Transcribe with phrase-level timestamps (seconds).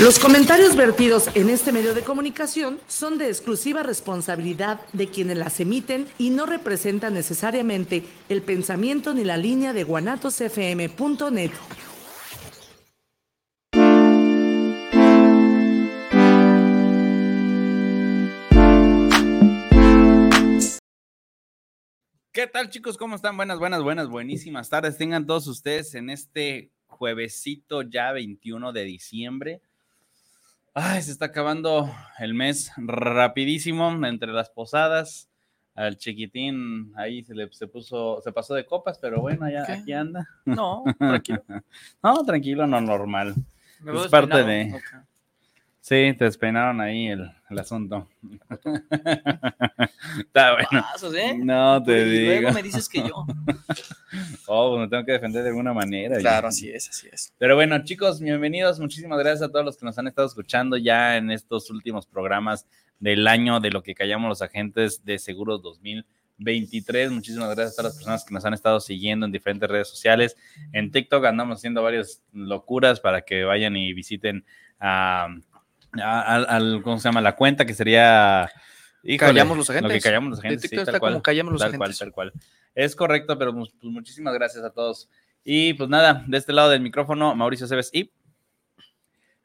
[0.00, 5.60] Los comentarios vertidos en este medio de comunicación son de exclusiva responsabilidad de quienes las
[5.60, 11.50] emiten y no representan necesariamente el pensamiento ni la línea de guanatosfm.net.
[22.32, 22.96] ¿Qué tal chicos?
[22.96, 23.36] ¿Cómo están?
[23.36, 24.96] Buenas, buenas, buenas, buenísimas tardes.
[24.96, 29.60] Tengan todos ustedes en este juevesito ya 21 de diciembre.
[30.74, 35.28] Ay, se está acabando el mes rapidísimo entre las posadas.
[35.74, 39.92] Al chiquitín ahí se le se puso, se pasó de copas, pero bueno, ya aquí
[39.92, 40.26] anda.
[40.46, 41.42] No, tranquilo.
[42.02, 43.34] no, tranquilo, no normal.
[43.86, 44.80] es parte de.
[45.84, 48.08] Sí, te despeinaron ahí el, el asunto.
[50.18, 50.68] Está bueno.
[50.92, 51.34] Pasos, ¿eh?
[51.36, 52.32] No te y digo.
[52.40, 53.26] Luego me dices que yo.
[54.46, 56.18] oh, pues me tengo que defender de alguna manera.
[56.18, 57.34] Claro, así es, así es.
[57.36, 58.78] Pero bueno, chicos, bienvenidos.
[58.78, 62.64] Muchísimas gracias a todos los que nos han estado escuchando ya en estos últimos programas
[63.00, 67.10] del año de lo que callamos los agentes de seguros 2023.
[67.10, 70.36] Muchísimas gracias a todas las personas que nos han estado siguiendo en diferentes redes sociales.
[70.72, 74.44] En TikTok andamos haciendo varias locuras para que vayan y visiten
[74.78, 75.51] a, a-
[76.00, 77.20] al, ¿cómo se llama?
[77.20, 78.50] La cuenta que sería...
[79.02, 79.90] híjole, Callamos los agentes.
[79.90, 80.70] Lo que callamos los agentes.
[80.70, 81.98] sí, tal cual, como Callamos los tal agentes.
[81.98, 82.32] cual, tal cual.
[82.74, 85.08] Es correcto, pero pues, pues, muchísimas gracias a todos.
[85.44, 88.10] Y pues nada, de este lado del micrófono, Mauricio Cebes y.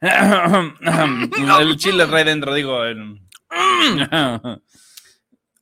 [0.00, 2.84] el chile rey dentro, digo.
[2.84, 3.20] el-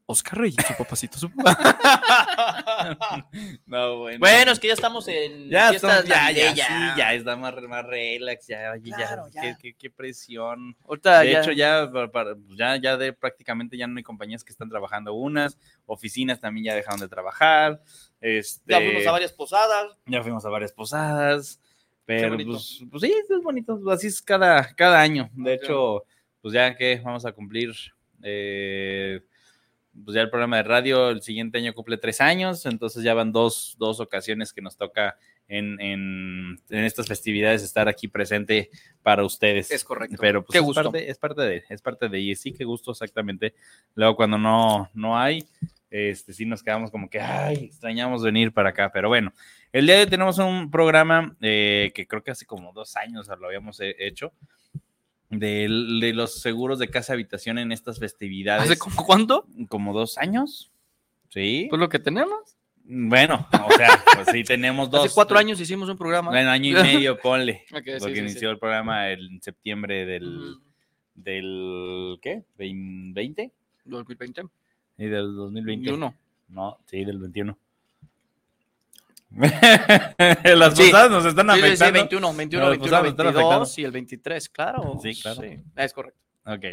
[0.09, 1.19] Oscar Reyes, su papacito.
[1.19, 1.31] su-
[3.67, 4.19] no, bueno.
[4.21, 6.67] bueno, es que ya estamos en ya, fiestas son- ya, ya, navideñas.
[6.69, 9.57] sí, ya está más, más relax, ya, oye, ya, Claro, ya.
[9.61, 10.77] qué- qué presión.
[10.87, 11.91] Ahorita De ya, hecho, ya,
[12.57, 16.75] ya, ya de prácticamente ya no hay compañías que están trabajando unas, oficinas también ya
[16.75, 17.83] dejaron de trabajar.
[18.21, 19.99] Este, ya fuimos a varias posadas.
[20.07, 21.61] Ya fuimos a varias posadas,
[22.05, 25.29] pero pues, pues sí, es bonito, así es cada, cada año.
[25.33, 26.05] De hecho,
[26.41, 27.73] pues ya que vamos a cumplir,
[28.23, 29.21] eh,
[30.05, 33.33] pues ya el programa de radio el siguiente año cumple tres años, entonces ya van
[33.33, 35.17] dos, dos ocasiones que nos toca
[35.49, 38.71] en, en, en estas festividades estar aquí presente
[39.03, 39.71] para ustedes.
[39.71, 40.17] Es correcto.
[40.21, 40.83] Pero pues Qué es, gusto.
[40.83, 43.55] Parte, es parte de, es parte de, y sí, qué gusto exactamente.
[43.95, 45.45] Luego cuando no, no hay,
[45.89, 49.33] este, sí nos quedamos como que, ay, extrañamos venir para acá, pero bueno,
[49.73, 53.29] el día de hoy tenemos un programa eh, que creo que hace como dos años
[53.29, 54.33] lo habíamos he- hecho,
[55.31, 55.69] de,
[56.01, 58.65] de los seguros de casa habitación en estas festividades.
[58.71, 59.47] ¿Hace como cuánto?
[59.69, 60.73] como dos años,
[61.29, 61.67] ¿sí?
[61.71, 62.57] Pues lo que tenemos.
[62.89, 65.07] Bueno, o sea, pues sí, tenemos dos.
[65.07, 66.31] Hace cuatro años hicimos un programa.
[66.31, 67.65] Un año y medio, ponle.
[67.73, 68.47] Ok, sí, porque sí, inició sí.
[68.47, 70.61] el programa en septiembre del, Ujú.
[71.15, 72.45] del ¿qué?
[72.59, 73.51] ¿20?
[73.85, 74.51] 2020.
[74.99, 75.67] Y del 2020.
[75.67, 76.15] 21.
[76.49, 77.59] No, sí, del 21.
[80.45, 80.85] Las Sí.
[80.85, 81.93] posadas nos están Sí, sí, sí, afectando.
[82.01, 83.49] 21, 21, No, 21, pues, nos están afectando.
[83.51, 84.99] 22 y el 23, claro.
[85.03, 85.43] Sí, claro.
[85.77, 86.21] es correcto.
[86.47, 86.65] Ok.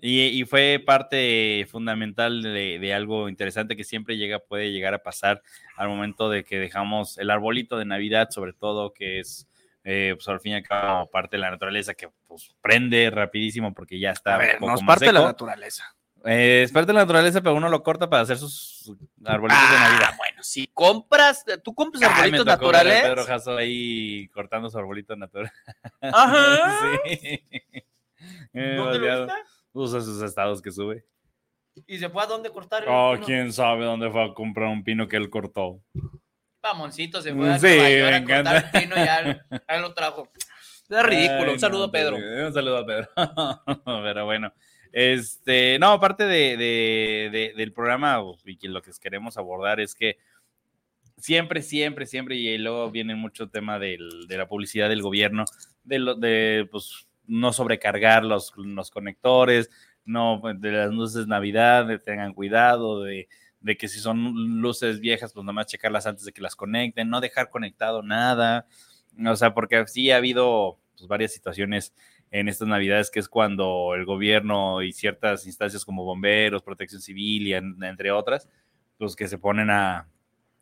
[0.00, 5.02] Y, y fue parte fundamental de, de algo interesante que siempre llega, puede llegar a
[5.02, 5.42] pasar
[5.76, 9.48] al momento de que dejamos el arbolito de Navidad, sobre todo, que es,
[9.82, 13.74] eh, pues al fin y al cabo, parte de la naturaleza que pues, prende rapidísimo
[13.74, 15.28] porque ya está A ver, un poco nos más parte de la seco.
[15.30, 15.96] naturaleza.
[16.24, 18.92] Eh, es parte de la naturaleza, pero uno lo corta para hacer sus
[19.24, 20.08] arbolitos de Navidad.
[20.12, 23.02] Ah, bueno, si compras, tú compras me arbolitos tocó naturales.
[23.02, 25.50] Pedro Jasso ahí cortando su arbolito natural.
[26.00, 26.98] Ajá.
[27.06, 27.42] sí.
[28.52, 29.26] ¿Dónde lo?
[29.72, 31.04] Usa sus estados que sube.
[31.86, 32.82] ¿Y se fue a dónde cortar?
[32.82, 33.24] el Oh, pino?
[33.26, 35.80] quién sabe dónde fue a comprar un pino que él cortó.
[36.62, 38.56] Mamoncito se fue a Sí, me a cortar encanta.
[38.58, 40.28] el pino y ya, ya lo trajo.
[40.88, 41.42] Es ridículo.
[41.44, 42.16] Ay, Un saludo no, a Pedro.
[42.16, 43.08] Un saludo a Pedro.
[44.02, 44.52] Pero bueno,
[44.92, 48.22] este, no, aparte de, de- de- del programa,
[48.68, 50.18] lo que queremos abordar es que
[51.16, 55.44] siempre, siempre, siempre, y luego viene mucho tema de la publicidad del gobierno,
[55.84, 58.52] de, pues, no sobrecargar los,
[58.90, 59.70] conectores,
[60.04, 63.28] no de las luces Navidad, de tengan cuidado, de,
[63.76, 67.50] que si son luces viejas, pues nomás checarlas antes de que las conecten, no dejar
[67.50, 68.66] conectado nada,
[69.26, 71.92] o sea, porque sí ha habido pues, varias situaciones
[72.30, 77.46] en estas navidades que es cuando el gobierno y ciertas instancias como bomberos, protección civil
[77.46, 78.48] y en- entre otras,
[78.98, 80.08] los que se ponen a,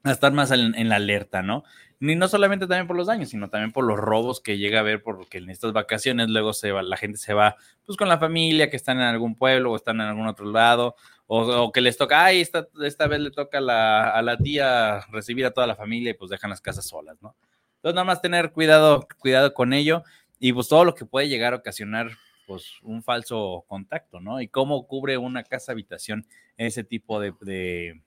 [0.04, 1.64] estar más en, la alerta, ¿no?
[1.98, 4.80] Ni no solamente también por los daños, sino también por los robos que llega a
[4.82, 8.18] haber, porque en estas vacaciones luego se va, la gente se va pues con la
[8.18, 10.94] familia, que están en algún pueblo o están en algún otro lado,
[11.26, 15.50] o, que les toca, ay, esta, esta vez le toca a la tía recibir a
[15.50, 17.34] toda la familia y pues dejan las casas solas, ¿no?
[17.76, 20.02] Entonces nada más tener cuidado, cuidado con ello
[20.38, 22.10] y pues todo lo que puede llegar a ocasionar
[22.46, 24.40] pues un falso contacto, ¿no?
[24.40, 28.00] Y cómo cubre una casa habitación ese tipo de, de,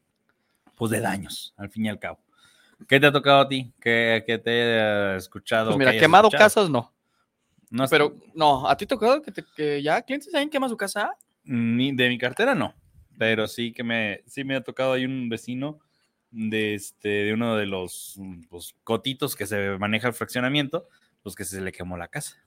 [0.76, 2.20] pues de daños, al fin y al cabo.
[2.88, 3.74] ¿Qué te ha tocado a ti?
[3.81, 5.72] ¿Qué, qué te he escuchado?
[5.72, 6.46] Pues mira, quemado escuchado?
[6.46, 6.94] casas no.
[7.70, 10.78] No Pero, no, ¿a ti te acuerdas que, te- que ya clientes saben quema su
[10.78, 11.12] casa?
[11.44, 12.74] ni de mi cartera no,
[13.18, 15.80] pero sí que me, sí me ha tocado ahí un vecino
[16.31, 20.88] de este, de uno de los pues, cotitos que se maneja el fraccionamiento,
[21.24, 22.38] pues que se le quemó la casa.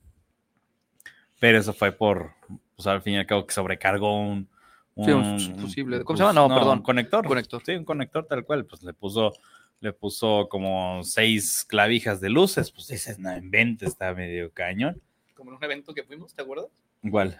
[1.39, 2.33] Pero eso fue por,
[2.75, 4.47] pues al fin y al cabo que sobrecargó un,
[4.95, 6.03] Sí, un fusible.
[6.03, 6.33] ¿Cómo se llama?
[6.33, 6.79] No, perdón.
[6.79, 7.25] Un conector.
[7.25, 7.61] Un conector.
[7.65, 8.65] Sí, un conector tal cual.
[8.65, 9.33] Pues le puso,
[9.79, 12.71] le puso como seis clavijas de luces.
[12.71, 15.01] Pues ese no invente, está medio cañón.
[15.33, 16.67] Como en un evento que fuimos, ¿te acuerdas?
[17.01, 17.39] Igual.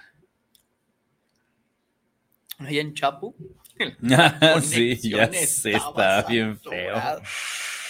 [2.57, 3.35] Ahí en Chapu.
[4.61, 6.95] sí, ya sé, está bien feo.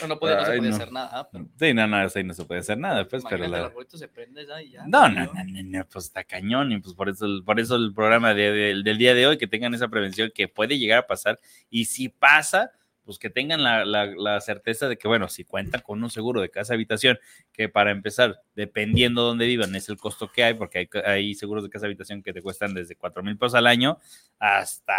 [0.03, 0.75] No, no, podía, no se Ay, podía no.
[0.75, 1.29] hacer nada.
[1.31, 3.65] Pero Sí, no, no, ahí no se puede hacer nada, pues, pero el la...
[3.65, 4.85] arbolito se prende ya y ya.
[4.87, 7.93] No, no, no, no, no, pues está cañón y pues por eso, por eso el
[7.93, 11.07] programa de- de- del día de hoy, que tengan esa prevención que puede llegar a
[11.07, 11.39] pasar
[11.69, 12.71] y si pasa,
[13.05, 16.39] pues que tengan la, la- la certeza de que, bueno, si cuentan con un seguro
[16.41, 17.19] de casa habitación,
[17.51, 21.35] que para empezar, dependiendo de dónde vivan, es el costo que hay, porque hay, hay
[21.35, 23.99] seguros de casa habitación que te cuestan desde 4 mil pesos al año
[24.39, 24.95] hasta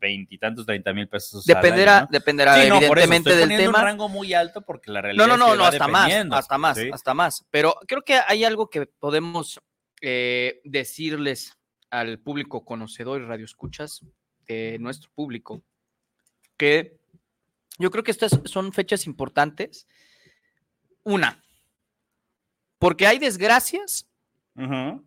[0.00, 2.12] veintitantos, treinta mil pesos Dependerá, al año, ¿no?
[2.18, 3.78] dependerá Sí, no, por eso, evidentemente del tema.
[3.78, 6.12] un rango muy alto porque la realidad No, no, es no, que no, hasta más,
[6.32, 6.90] hasta más, ¿sí?
[6.92, 7.44] hasta más.
[7.50, 9.60] Pero creo que hay algo que podemos
[10.00, 11.56] eh, decirles
[11.90, 14.02] al público conocedor y radioescuchas
[14.46, 15.62] de nuestro público,
[16.56, 16.96] que
[17.78, 19.86] yo creo que estas son fechas importantes.
[21.02, 21.42] Una,
[22.78, 24.06] porque hay desgracias,
[24.56, 25.04] Ujú.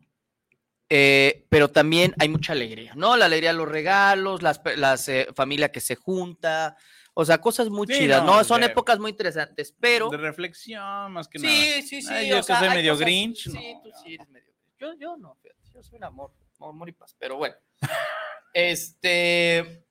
[0.90, 3.18] eh, pero también hay mucha alegría, ¿no?
[3.18, 6.76] La alegría de los regalos, las, las eh, familia que se junta,
[7.14, 8.44] o sea, cosas muy Sí, chidas, no, ¿no?
[8.46, 10.10] Son de- épocas muy interesantes, pero...
[10.10, 11.54] de reflexión más que nada.
[11.54, 12.14] Sí, sí, sí.
[12.14, 13.82] Ay, yo o sea, soy medio cosas- Grinch, Sí, no.
[13.84, 14.78] tú sí eres medio Grinch.
[14.80, 15.38] Yo, yo no,
[15.74, 16.32] yo soy un amor,
[16.62, 17.14] amor y paz.
[17.20, 17.56] Pero bueno,
[18.54, 19.86] este,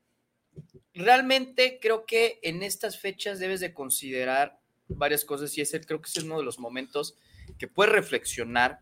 [0.99, 4.59] realmente creo que en estas fechas debes de considerar
[4.89, 7.17] varias cosas y ese creo que es uno de los momentos
[7.59, 8.81] que puedes reflexionar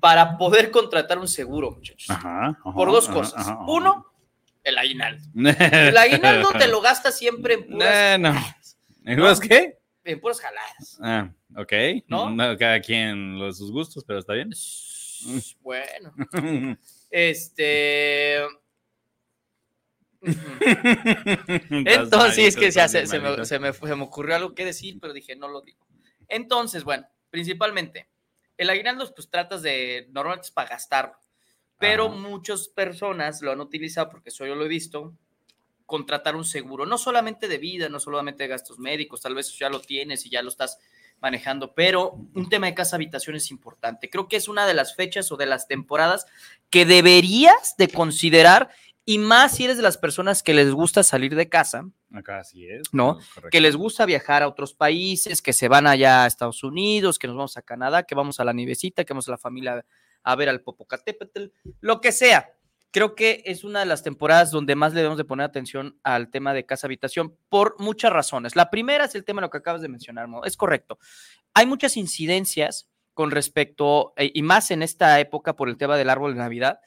[0.00, 2.10] para poder contratar un seguro, muchachos.
[2.10, 3.46] Ajá, ajá, Por dos cosas.
[3.46, 3.58] ajá.
[3.68, 4.06] Uno,
[4.64, 5.24] el aguinaldo.
[5.34, 8.40] El aguinaldo te lo gastas siempre en puras, No, no.
[9.04, 9.78] ¿En puras qué?
[10.04, 10.98] en puras jaladas.
[11.00, 11.72] Ah, ok.
[12.08, 12.36] ¿No?
[12.58, 14.50] Cada quien los sus gustos, pero está bien.
[15.60, 16.12] Bueno,
[17.10, 18.38] este.
[21.70, 24.64] Entonces, es que ya se, se me, se me fue- se me ocurrió algo que
[24.64, 25.86] decir, pero dije, no lo digo.
[26.28, 28.08] Entonces, bueno, principalmente,
[28.56, 31.16] el aguinaldo, pues tratas de, normalmente es para gastarlo,
[31.78, 32.14] pero Ajá.
[32.14, 35.14] muchas personas lo han utilizado, porque eso yo lo he visto,
[35.86, 39.68] contratar un seguro, no solamente de vida, no solamente de gastos médicos, tal vez ya
[39.68, 40.78] lo tienes y ya lo estás
[41.20, 44.08] manejando, pero un tema de casa habitación es importante.
[44.10, 46.26] Creo que es una de las fechas o de las temporadas
[46.70, 48.70] que deberías de considerar
[49.04, 51.84] y más si eres de las personas que les gusta salir de casa,
[52.14, 52.82] Acá sí es.
[52.92, 53.14] ¿No?
[53.14, 53.50] correcto.
[53.50, 57.26] que les gusta viajar a otros países, que se van allá a Estados Unidos, que
[57.26, 59.84] nos vamos a Canadá, que vamos a la nivecita, que vamos a la familia
[60.22, 61.46] a ver al Popocatépetl,
[61.80, 62.52] lo que sea.
[62.90, 66.30] Creo que es una de las temporadas donde más le debemos de poner atención al
[66.30, 68.54] tema de casa habitación por muchas razones.
[68.54, 70.44] La primera es el tema de lo que acabas de mencionar, Mo.
[70.44, 70.98] es correcto.
[71.54, 76.10] Hay muchas incidencias con respecto, eh, y más en esta época por el tema del
[76.10, 76.80] árbol de Navidad,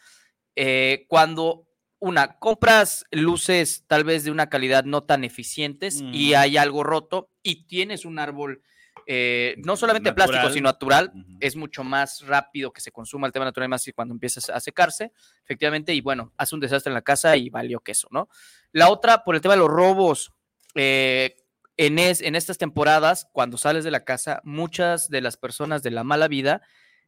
[0.56, 1.65] eh, cuando
[2.06, 7.30] una, compras luces tal vez de una calidad no tan eficientes y hay algo roto
[7.44, 8.62] y tienes un árbol
[9.07, 13.46] eh, no solamente plástico, sino natural, es mucho más rápido que se consuma el tema
[13.46, 15.12] natural, más que cuando empiezas a secarse,
[15.44, 18.30] efectivamente, y bueno, hace un desastre en la casa y valió queso, ¿no?
[18.72, 20.32] La otra, por el tema de los robos,
[20.74, 21.36] eh,
[21.77, 25.91] en, es- en estas temporadas, cuando sales de la casa, muchas de las personas de
[25.91, 26.62] la mala vida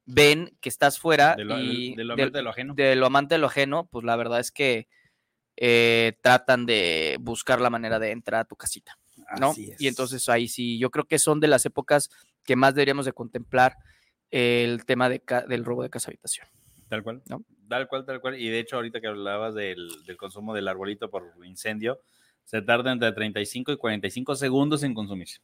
[0.08, 2.74] ven que estás fuera De lo, y de lo del- amante de lo ajeno.
[2.74, 4.88] de lo amante de lo ajeno, pues la verdad es que
[5.58, 8.98] eh, tratan de buscar la manera de entrar a tu casita,
[9.40, 9.50] ¿no?
[9.52, 9.82] Así es.
[9.82, 12.10] Y entonces ahí sí, yo creo que son de las épocas
[12.44, 13.76] que más deberíamos de contemplar
[14.32, 16.48] el tema de ca- del robo de casa habitación.
[16.90, 17.22] Tal cual.
[17.28, 17.44] ¿no?
[17.68, 18.40] Tal cual, tal cual.
[18.40, 22.00] Y de hecho, ahorita que hablabas del, del consumo del arbolito por incendio,
[22.46, 25.40] se tarda entre 35 y 45 segundos en consumirse.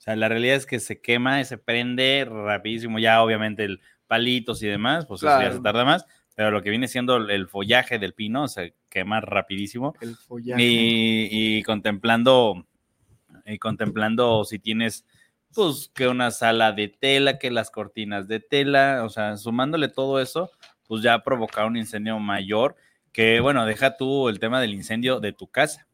[0.00, 2.98] O sea, la realidad es que se quema y se prende rapidísimo.
[2.98, 5.56] Ya, obviamente, el palitos y demás, pues eso ya Claro.
[5.56, 6.06] se tarda más.
[6.34, 9.94] Pero lo que viene siendo el- follaje del pino se quema rapidísimo.
[10.00, 10.16] El
[10.58, 12.66] Y, y contemplando,
[13.44, 15.04] y contemplando si tienes,
[15.54, 20.18] pues, que una sala de tela, que las cortinas de tela, o sea, sumándole todo
[20.18, 20.50] eso,
[20.88, 22.74] pues ya provocar un incendio mayor,
[23.12, 25.86] que bueno, deja tú el tema del incendio de tu casa,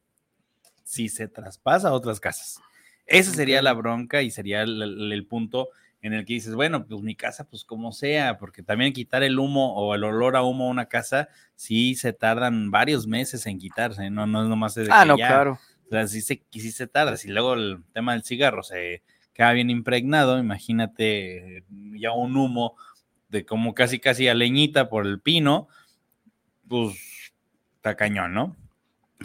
[0.84, 2.60] si se traspasa a otras casas.
[3.06, 5.68] Esa sería la bronca y sería el, el- el punto
[6.02, 9.38] en el que dices, bueno, pues mi casa, pues como sea, porque también quitar el
[9.38, 13.58] humo o el olor a humo a una casa, sí se tardan varios meses en
[13.58, 15.52] quitarse, no, no es nomás de Ah, que no, ya, claro.
[15.86, 17.16] o sea, sí se, sí se tarda.
[17.16, 22.76] Si luego el tema del cigarro se queda bien impregnado, imagínate ya un humo
[23.28, 25.66] de como casi casi a leñita por el pino,
[26.68, 26.96] pues
[27.76, 28.56] está cañón, ¿no?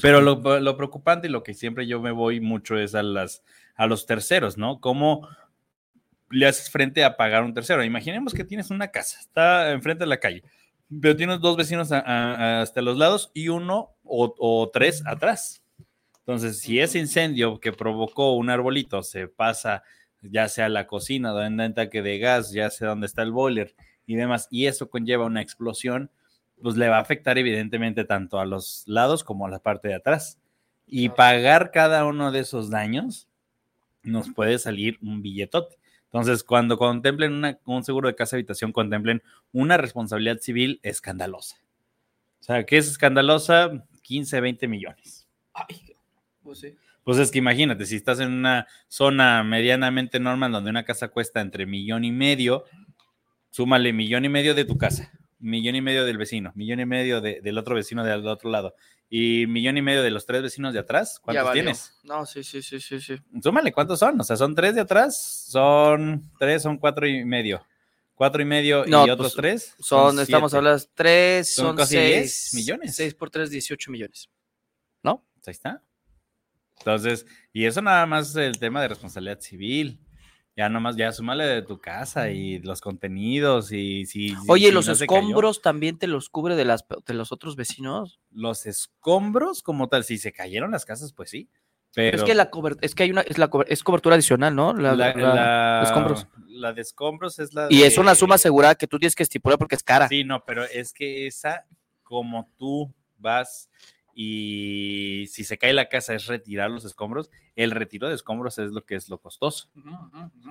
[0.01, 3.43] Pero lo, lo preocupante y lo que siempre yo me voy mucho es a las
[3.81, 4.79] a los terceros, ¿no?
[4.79, 5.27] ¿Cómo
[6.29, 7.83] le haces frente a pagar un tercero?
[7.83, 10.43] Imaginemos que tienes una casa, está enfrente de la calle,
[11.01, 15.63] pero tienes dos vecinos hasta los lados y uno o, tres atrás.
[16.19, 19.81] Entonces, si ese incendio que provocó un arbolito se pasa
[20.21, 23.31] ya sea la cocina, donde hay un tanque de gas, ya sea donde está el
[23.31, 23.73] boiler
[24.05, 26.11] y demás, y eso conlleva una explosión,
[26.61, 29.95] pues le va a afectar evidentemente tanto a los lados como a la parte de
[29.95, 30.37] atrás.
[30.85, 33.27] Y pagar cada uno de esos daños
[34.03, 35.77] nos puede salir un billetote.
[36.05, 41.57] Entonces, cuando contemplen un seguro de casa habitación, contemplen una responsabilidad civil escandalosa.
[42.41, 43.85] O sea, ¿qué es escandalosa?
[44.01, 45.27] 15, 20 millones.
[45.53, 45.95] Ay,
[46.43, 46.75] pues sí.
[47.03, 51.41] Pues es que imagínate, si estás en una zona medianamente normal donde una casa cuesta
[51.41, 52.65] entre millón y medio,
[53.49, 55.11] súmale millón y medio de tu casa,
[55.41, 58.75] millón y medio del vecino, millón y medio del otro vecino del otro lado
[59.13, 61.19] y millón y medio de los tres vecinos de atrás.
[61.21, 61.99] ¿Cuántos tienes?
[62.03, 63.15] No, sí, sí, sí, sí, sí.
[63.43, 64.19] Súmale, ¿cuántos son?
[64.21, 67.61] O sea, son tres de atrás, son tres, son cuatro y medio.
[68.15, 69.75] Cuatro y medio y otros pues, tres.
[69.79, 72.95] Son, estamos hablando, tres, son, casi seis millones.
[72.95, 74.29] Seis por tres, dieciocho millones.
[75.03, 75.25] ¿No?
[75.45, 75.83] Ahí está.
[76.77, 79.99] Entonces, y eso nada más el tema de responsabilidad civil.
[80.55, 84.35] Ya nomás, ya súmale de tu casa y los contenidos y si...
[84.47, 88.19] Oye, ¿los escombros también te los cubre de, las, de los otros vecinos?
[88.31, 91.49] Los escombros como tal, si se cayeron las casas, pues sí.
[91.93, 92.49] Pero, es que la
[92.81, 94.73] es que hay una es la es cobertura adicional, ¿no?
[94.73, 96.27] La, de escombros.
[96.47, 99.59] La de escombros es la Y es una suma asegurada que tú tienes que estipular
[99.59, 100.07] porque es cara.
[100.07, 101.65] Sí, no, pero es que esa
[102.03, 103.69] como tú vas
[104.13, 108.71] y si se cae la casa es retirar los escombros, el retiro de escombros es
[108.71, 109.69] lo que es lo costoso.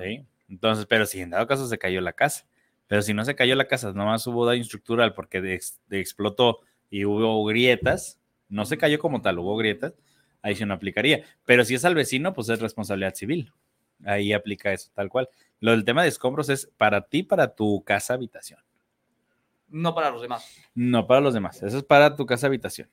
[0.01, 0.27] ¿sí?
[0.49, 2.47] Entonces, pero si en dado caso se cayó la casa,
[2.87, 7.05] pero si no se cayó la casa, nomás hubo daño estructural porque de, explotó y
[7.05, 9.95] hubo grietas, no se cayó como tal, hubo grietas,
[10.43, 11.25] ahí sí no aplicaría.
[11.45, 13.53] Pero si es al vecino, pues es responsabilidad civil.
[14.05, 15.29] Ahí aplica eso, tal cual.
[15.61, 18.59] Lo del tema de escombros es para ti, para tu casa habitación.
[19.69, 20.45] No para los demás.
[20.75, 21.63] No para los demás.
[21.63, 22.89] Eso es para tu casa habitación.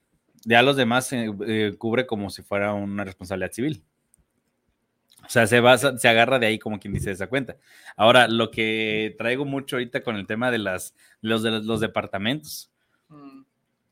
[0.45, 3.83] Ya los demás se eh, cubre como si fuera una responsabilidad civil.
[5.25, 7.57] O sea, se, basa, se agarra de ahí como quien dice esa cuenta.
[7.97, 12.71] Ahora, lo que traigo mucho ahorita con el tema de, las, los, de los departamentos.
[13.09, 13.41] Mm.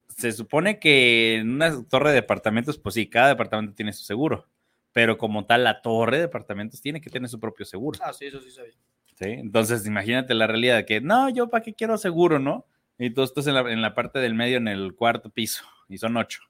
[0.08, 4.48] Se supone que en una torre de departamentos, pues sí, cada departamento tiene su seguro.
[4.94, 8.00] Pero como tal, la torre de departamentos tiene que tener su propio seguro.
[8.02, 8.75] Ah, sí, eso sí sabía.
[9.16, 9.25] ¿Sí?
[9.25, 12.66] Entonces, imagínate la realidad de que, no, yo para qué quiero seguro, ¿no?
[12.98, 15.98] Y tú estás en la, en la parte del medio, en el cuarto piso y
[15.98, 16.42] son ocho.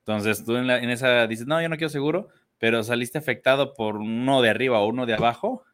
[0.00, 2.28] Entonces tú en, esa dices, no, yo no quiero seguro,
[2.58, 5.64] pero saliste afectado por uno de arriba o uno de abajo,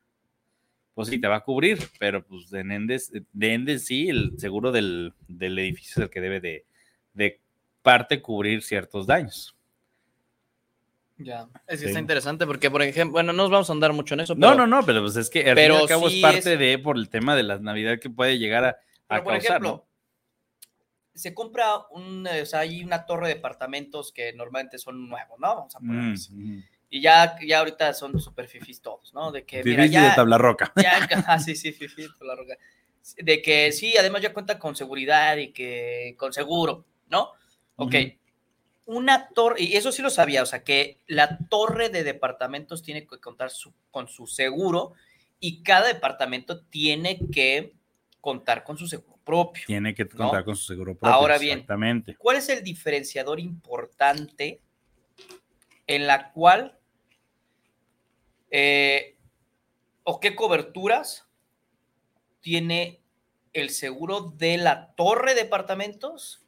[0.94, 5.14] pues sí, te va a cubrir, pero pues de Endes, de sí, el seguro del,
[5.28, 6.64] edificio es el que debe de,
[7.12, 7.40] de
[7.82, 9.56] parte cubrir ciertos daños.
[11.16, 14.14] Ya, es que está interesante porque, por ejemplo, bueno, no nos vamos a andar mucho
[14.14, 14.34] en eso.
[14.34, 16.76] no, no, no, pero pues es que al fin y al cabo es parte de,
[16.78, 18.76] por el tema de la Navidad que puede llegar a,
[19.08, 19.84] a causar, ¿no?
[21.14, 25.54] Se compra un, o sea, hay una torre de departamentos que normalmente son nuevos, ¿no?
[25.54, 29.30] Vamos a poner mm, Y ya, ya ahorita son super fifis todos, ¿no?
[29.30, 30.72] De que, mira, ya, de tabla roca.
[30.76, 32.58] Ya, ah, sí, sí, fifis de tabla roca.
[33.18, 37.30] De que sí, además ya cuenta con seguridad y que con seguro, ¿no?
[37.76, 37.94] Ok.
[38.86, 43.06] Una torre, y eso sí lo sabía, o sea, que la torre de departamentos tiene
[43.06, 43.50] que contar
[43.90, 44.92] con su seguro
[45.40, 47.72] y cada departamento tiene que
[48.24, 49.64] contar con su seguro propio.
[49.66, 51.14] Tiene que contar con su seguro propio.
[51.14, 52.16] Ahora bien, exactamente.
[52.16, 54.62] ¿cuál es el diferenciador importante
[55.86, 56.78] en la cual
[58.50, 59.18] eh,
[60.04, 61.28] o qué coberturas
[62.40, 63.02] tiene
[63.52, 66.43] el seguro de la torre de departamentos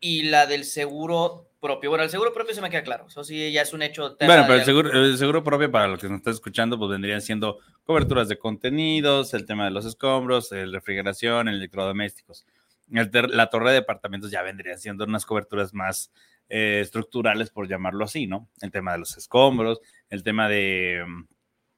[0.00, 1.90] y la del seguro propio.
[1.90, 3.06] Bueno, el seguro propio se me queda claro.
[3.08, 4.16] Eso sí, ya es un hecho.
[4.20, 7.20] Bueno, pero el seguro, el seguro propio, para los que nos están escuchando, pues vendrían
[7.20, 12.46] siendo coberturas de contenidos, el tema de los escombros, el refrigeración, electrodomésticos.
[12.88, 16.12] la torre de departamentos ya vendrían siendo unas coberturas más
[16.48, 18.48] eh, estructurales, por llamarlo así, ¿no?
[18.60, 21.04] El tema de los escombros, el tema de,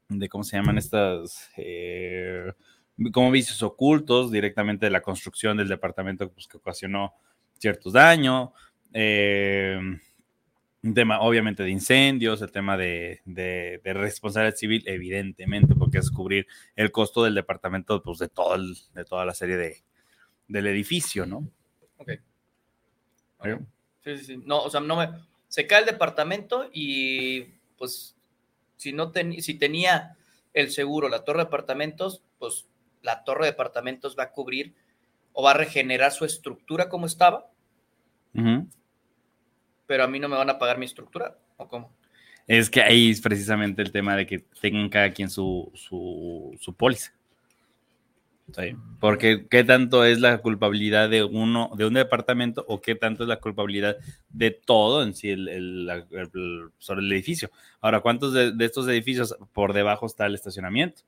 [0.08, 1.50] de ¿cómo se llaman estas?
[1.56, 2.52] Eh,
[3.12, 7.14] como vicios ocultos directamente de la construcción del departamento pues, que ocasionó
[7.58, 8.50] ciertos daños,
[8.92, 9.78] eh,
[10.82, 13.20] un tema obviamente de incendios, el tema de,
[13.84, 16.46] responsabilidad civil, evidentemente, porque es cubrir
[16.76, 19.82] el costo del departamento pues, de, todo de toda la serie de,
[20.46, 21.48] del edificio, ¿no?
[21.98, 22.12] Ok.
[24.02, 24.42] Sí, sí, sí.
[24.44, 25.10] No, o sea, no me...
[25.48, 27.44] Se cae el departamento y
[27.78, 28.16] pues
[28.76, 30.16] si no si tenía
[30.52, 32.66] el seguro, la torre de departamentos, pues
[33.02, 34.74] la torre de departamentos va a cubrir
[35.38, 37.48] o va a regenerar su estructura como estaba,
[39.86, 41.92] pero a mí no me van a pagar mi estructura, ¿o cómo?
[42.48, 46.74] Es que ahí es precisamente el tema de que tengan cada quien su, su, su
[46.74, 47.12] póliza.
[48.52, 53.22] Sí, Porque qué tanto es la culpabilidad de uno, de un departamento, o qué tanto
[53.22, 53.96] es la culpabilidad
[54.30, 57.48] de todo en sí el, el- la- el- sobre el edificio.
[57.80, 61.02] Ahora, ¿cuántos de, de estos edificios por debajo está el estacionamiento?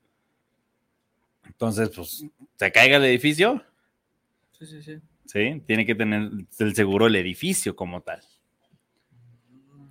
[1.47, 2.23] Entonces, pues,
[2.55, 3.61] se caiga el edificio,
[4.61, 4.99] Sí, sí, sí.
[5.25, 8.21] sí, tiene que tener el seguro el edificio como tal.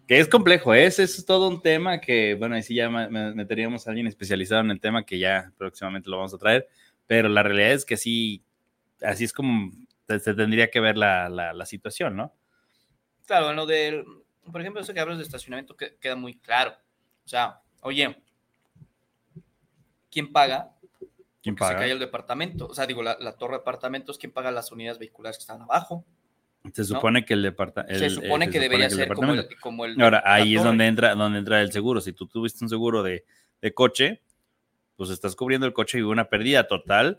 [0.06, 0.86] Que es complejo, ¿eh?
[0.86, 4.70] ese es todo un tema que, bueno, ahí sí ya meteríamos a alguien especializado en
[4.70, 6.68] el tema que ya próximamente lo vamos a traer,
[7.08, 8.44] pero la realidad es que sí,
[9.02, 9.72] así es como
[10.06, 12.32] se, se tendría que ver la, la- la situación, ¿no?
[13.26, 14.04] Claro, en lo del,
[14.52, 16.72] por ejemplo, eso que hablas de estacionamiento que- queda muy claro.
[17.24, 18.16] O sea, oye,
[20.10, 20.76] ¿quién paga?
[21.42, 21.80] ¿Quién Que se paga?
[21.80, 22.66] cae el departamento.
[22.66, 25.62] O sea, digo, la, la torre de departamentos, ¿quién paga las unidades vehiculares que están
[25.62, 26.04] abajo?
[26.74, 27.98] Se supone que el departamento...
[27.98, 29.98] se supone que debería ser como el, como el.
[30.00, 32.02] Ahora, ahí es donde entra, donde entra el seguro.
[32.02, 33.24] Si tú tuviste un seguro de,
[33.62, 34.20] de coche,
[34.96, 37.18] pues estás cubriendo el coche y hubo una pérdida total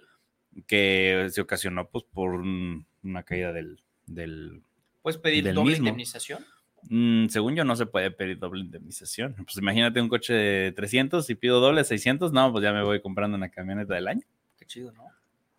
[0.68, 4.62] que se ocasionó pues por un- una caída del, del
[5.02, 5.88] ¿Puedes pedir del doble mismo.
[5.88, 6.46] indemnización?
[6.90, 9.36] Mm, según yo, no se puede pedir doble indemnización.
[9.36, 13.02] Pues imagínate un coche de 300 y pido doble 600, no, pues ya me voy
[13.02, 14.24] comprando una camioneta del año.
[14.58, 15.06] Qué chido, ¿no?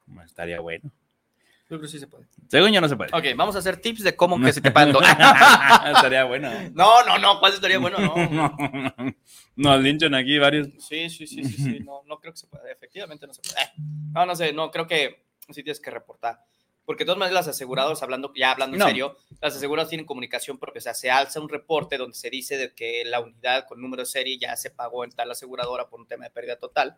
[0.07, 0.91] Bueno, Estaría bueno.
[1.73, 2.26] Yo creo que sí se puede.
[2.49, 3.11] Según yo, no se puede.
[3.14, 4.95] Ok, vamos a hacer tips de cómo que se te pagan.
[5.87, 6.50] Estaría bueno.
[6.75, 7.99] no, no, no, ¿cuál estaría bueno?
[7.99, 8.55] No.
[9.57, 10.69] Nos linchan aquí varios.
[10.79, 11.81] Sí, sí, sí, sí, sí.
[11.81, 12.71] No, no creo que se pueda.
[12.71, 13.73] Efectivamente no se puede.
[14.12, 16.45] No, no sé, no, creo que sí tienes que reportar.
[16.85, 18.87] Porque de todas maneras las aseguradoras, hablando, ya hablando en No.
[18.87, 20.81] serio, las aseguradoras tienen comunicación propia.
[20.81, 24.03] O sea, se alza un reporte donde se dice de que la unidad con número
[24.03, 26.97] de serie ya se pagó en tal aseguradora por un tema de pérdida total.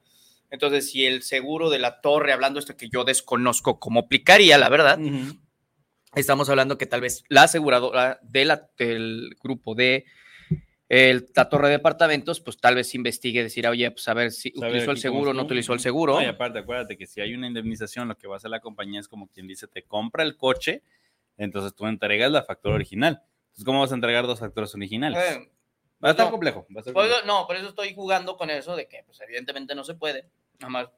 [0.50, 4.68] Entonces, si el seguro de la torre, hablando esto que yo desconozco cómo aplicaría, la
[4.70, 5.36] verdad, Ujú.
[6.14, 10.04] estamos hablando que tal vez la aseguradora de la- del grupo de
[10.94, 14.50] el, la torre de departamentos, pues tal vez investigue, decir, oye, pues a ver si
[14.50, 16.14] Saber utilizó el seguro o no utilizó el seguro.
[16.14, 18.60] No, y aparte, acuérdate que si hay una indemnización, lo que va a hacer la
[18.60, 20.82] compañía es como quien dice, te compra el coche,
[21.36, 23.22] entonces tú entregas la factura original.
[23.46, 25.18] Entonces, ¿cómo vas a entregar dos facturas originales?
[25.18, 25.50] Eh,
[26.02, 26.32] va a estar no.
[26.32, 26.66] complejo.
[26.70, 27.40] Va a estar por eso- complejo.
[27.40, 30.28] no, por eso estoy jugando con eso de que, pues evidentemente no se puede.
[30.60, 30.88] Nada más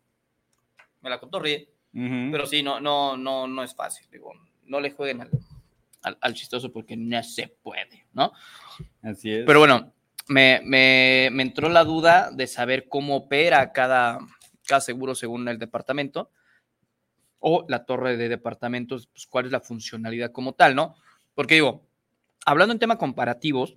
[1.00, 1.68] me la contorrí.
[1.92, 4.06] Pero sí, no, no, no, no es fácil.
[4.10, 5.30] Digo, no le jueguen al,
[6.06, 8.32] al, al chistoso porque no se puede, ¿no?
[9.02, 9.44] Así es.
[9.46, 9.92] Pero bueno,
[10.28, 14.18] me, me- me entró la duda de saber cómo opera cada,
[14.66, 16.30] cada seguro según el departamento
[17.38, 20.96] o la torre de departamentos, pues cuál es la funcionalidad como tal, ¿no?
[21.34, 21.86] Porque digo,
[22.44, 23.76] hablando en temas comparativos,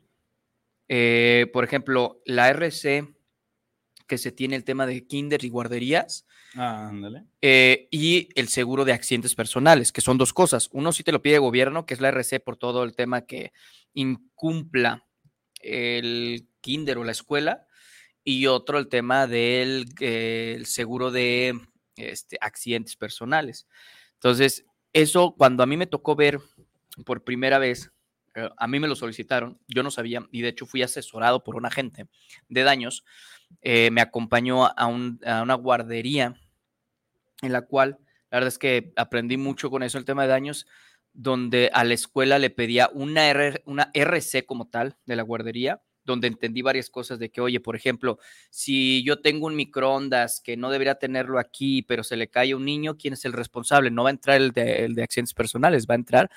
[0.88, 3.13] eh, por ejemplo, la RC
[4.10, 7.24] que se tiene el tema de kinder y guarderías, Ah, ándale.
[7.41, 10.67] eh, y el seguro de accidentes personales, que son dos cosas.
[10.74, 13.22] Uno sí te lo pide el gobierno, que es la RC por todo el tema
[13.26, 13.54] que
[13.93, 15.06] incumpla
[15.62, 17.67] el kinder o la escuela,
[18.24, 21.60] y otro el tema del eh, el seguro de
[21.95, 23.67] este, accidentes personales.
[24.15, 26.39] Entonces, eso cuando a mí me tocó ver
[27.06, 27.91] por primera vez,
[28.58, 31.65] a mí me lo solicitaron, yo no sabía, y de hecho fui asesorado por un
[31.65, 32.08] agente
[32.47, 33.04] de daños,
[33.62, 36.36] eh, me acompañó a una guardería
[37.41, 37.97] en la cual
[38.32, 40.67] la verdad es que aprendí mucho con eso, el tema de daños,
[41.13, 45.82] donde a la escuela le pedía una, R- una RC como tal de la guardería,
[46.04, 48.19] donde entendí varias cosas de que, oye, por ejemplo,
[48.52, 52.56] si yo tengo un microondas que no debería tenerlo aquí, pero se le cae a
[52.56, 53.89] un niño, ¿quién es el responsable?
[53.89, 56.30] No va a entrar el de, el de accidentes personales, va a entrar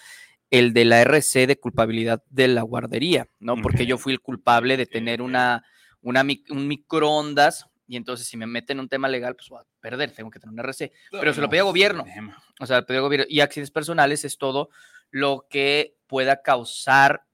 [0.53, 3.57] el de la RC de culpabilidad de la guardería, ¿no?
[3.57, 5.65] Porque yo fui el culpable de tener una,
[6.03, 10.13] un microondas y entonces si me meten en un tema legal, pues voy a perder,
[10.13, 10.93] tengo que tener una RC.
[11.11, 12.05] Pero se lo pedía pues, gobierno.
[12.61, 14.69] O sea, el pedido de gobierno y accidentes personales es todo
[15.11, 17.25] lo que pueda causar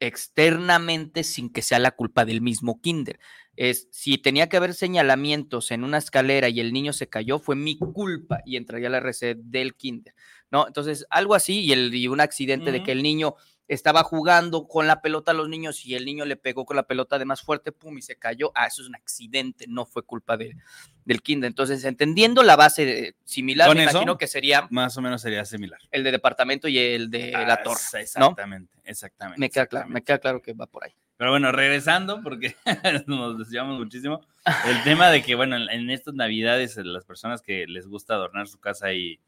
[0.00, 3.20] externamente sin que sea la culpa del mismo kinder.
[3.54, 7.54] Es si tenía que haber señalamientos en una escalera y el niño se cayó, fue
[7.54, 10.12] mi culpa y entraría la RC del kinder,
[10.54, 10.66] ¿no?
[10.68, 13.34] Entonces, algo así y, el, y un accidente de que el niño
[13.66, 16.82] estaba jugando con la pelota a los niños y el niño le pegó con la
[16.84, 18.52] pelota de más fuerte, pum, y se cayó.
[18.54, 20.54] Ah, eso es un accidente, no fue culpa de-
[21.06, 21.48] del kinder.
[21.48, 23.92] Entonces, entendiendo la base de- similar, ¿Con me eso?
[23.92, 25.80] imagino que sería Más o menos sería similar.
[25.90, 27.80] el de departamento y el de la Ah, torre.
[28.00, 29.40] Exactamente, exactamente.
[29.40, 30.92] Me queda claro, me queda claro que va por ahí.
[31.16, 32.54] Pero bueno, regresando, porque
[33.06, 34.20] nos desviamos muchísimo,
[34.66, 38.14] el tema de que, bueno, en, en estas navidades, eh, las personas que les gusta
[38.14, 39.20] adornar su casa y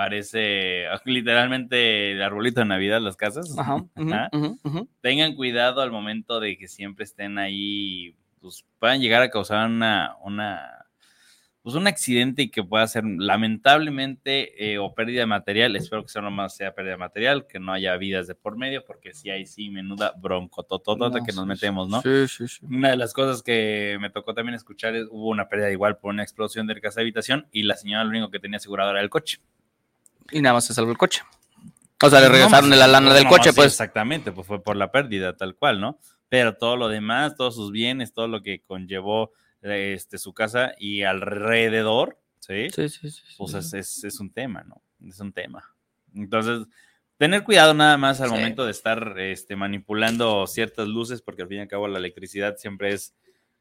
[0.00, 3.84] parece literalmente el arbolito de Navidad las casas, Ajá,
[5.02, 10.16] tengan cuidado al momento de que siempre estén ahí, pues puedan llegar a causar una,
[10.24, 10.86] una
[11.60, 16.08] pues un accidente y que pueda ser lamentablemente eh, o pérdida de material, espero que
[16.08, 19.28] sea nomás sea pérdida de material, que no haya vidas de por medio, porque si
[19.28, 22.00] hay sí menuda bronco no, que nos metemos, ¿no?
[22.00, 22.64] Sí, sí, sí.
[22.64, 26.14] Una de las cosas que me tocó también escuchar es hubo una pérdida igual por
[26.14, 29.02] una explosión de casa de habitación y la señora lo único que tenía asegurado era
[29.02, 29.40] el coche.
[30.30, 31.22] Y nada más se salvó el coche.
[32.02, 33.72] O sea, le regresaron de la lana del coche, pues.
[33.72, 35.98] Exactamente, pues fue por la pérdida, tal cual, ¿no?
[36.28, 41.02] Pero todo lo demás, todos sus bienes, todo lo que conllevó este, su casa y
[41.02, 42.70] alrededor, ¿sí?
[42.70, 43.22] Sí, sí, sí.
[43.36, 44.80] Pues Es, es, un tema, ¿no?
[45.06, 45.74] Es un tema.
[46.14, 46.66] Entonces,
[47.18, 51.58] tener cuidado nada más al momento de estar este, manipulando ciertas luces, porque al fin
[51.58, 53.14] y al cabo la electricidad siempre es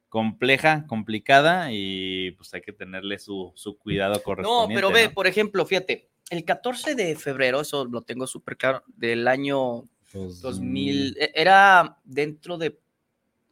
[0.08, 4.82] compleja, complicada y pues hay que tenerle su, su cuidado correspondiente.
[4.82, 8.84] No, pero ve, por ejemplo, fíjate, el 14 de febrero, eso lo tengo súper claro,
[8.88, 12.80] del año 2000, pues, e, era dentro de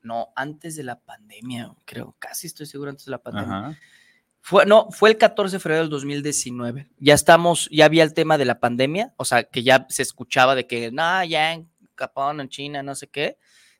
[0.03, 3.77] no, antes de la pandemia, creo, casi estoy seguro antes de la pandemia.
[4.39, 6.87] Fue, no, fue el 14 de febrero del 2019.
[6.99, 10.55] Ya estamos, ya había el tema de la pandemia, o sea, que ya se escuchaba
[10.55, 13.37] de que, no, ya en Japón, en China, no sé qué.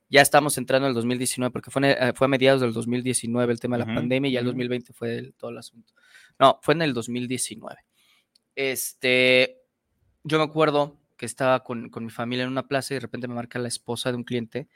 [0.10, 3.60] Ya estamos entrando en el 2019, porque fue, eh, fue a mediados del 2019 el
[3.62, 5.94] tema de la pandemia y ya el 2020 fue todo el asunto.
[6.38, 7.78] No, fue en el 2019.
[8.58, 9.62] Este,
[10.24, 13.28] yo me acuerdo que estaba con, con mi familia en una plaza y de repente
[13.28, 14.67] me marca la esposa de un cliente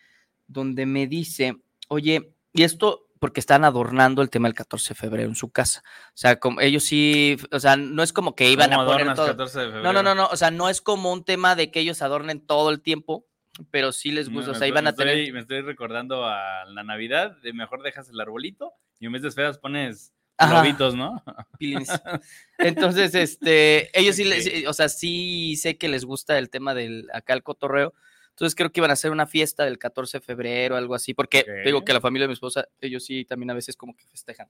[0.45, 5.29] donde me dice, oye, y esto porque están adornando el tema del 14 de febrero
[5.29, 5.81] en su casa.
[6.09, 9.33] O sea, como ellos sí, o sea, no es como que iban a poner todo.
[9.81, 12.39] no, no, no, no, o sea, no es como un tema de que ellos adornen
[12.39, 13.25] todo el tiempo,
[13.71, 15.33] pero sí les gusta, o sea, iban a tener...
[15.33, 19.29] Me estoy recordando a la Navidad, de mejor dejas el arbolito y en vez de
[19.29, 21.23] esferas pones globitos, ¿no?
[22.57, 27.33] Entonces, este, ellos sí, o sea, sí sé que les gusta el tema del acá
[27.33, 27.93] el cotorreo,
[28.31, 31.45] entonces creo que iban a hacer una fiesta del 14 de febrero, algo así, porque
[31.63, 34.49] digo que la familia de mi esposa, ellos sí también a veces como que festejan.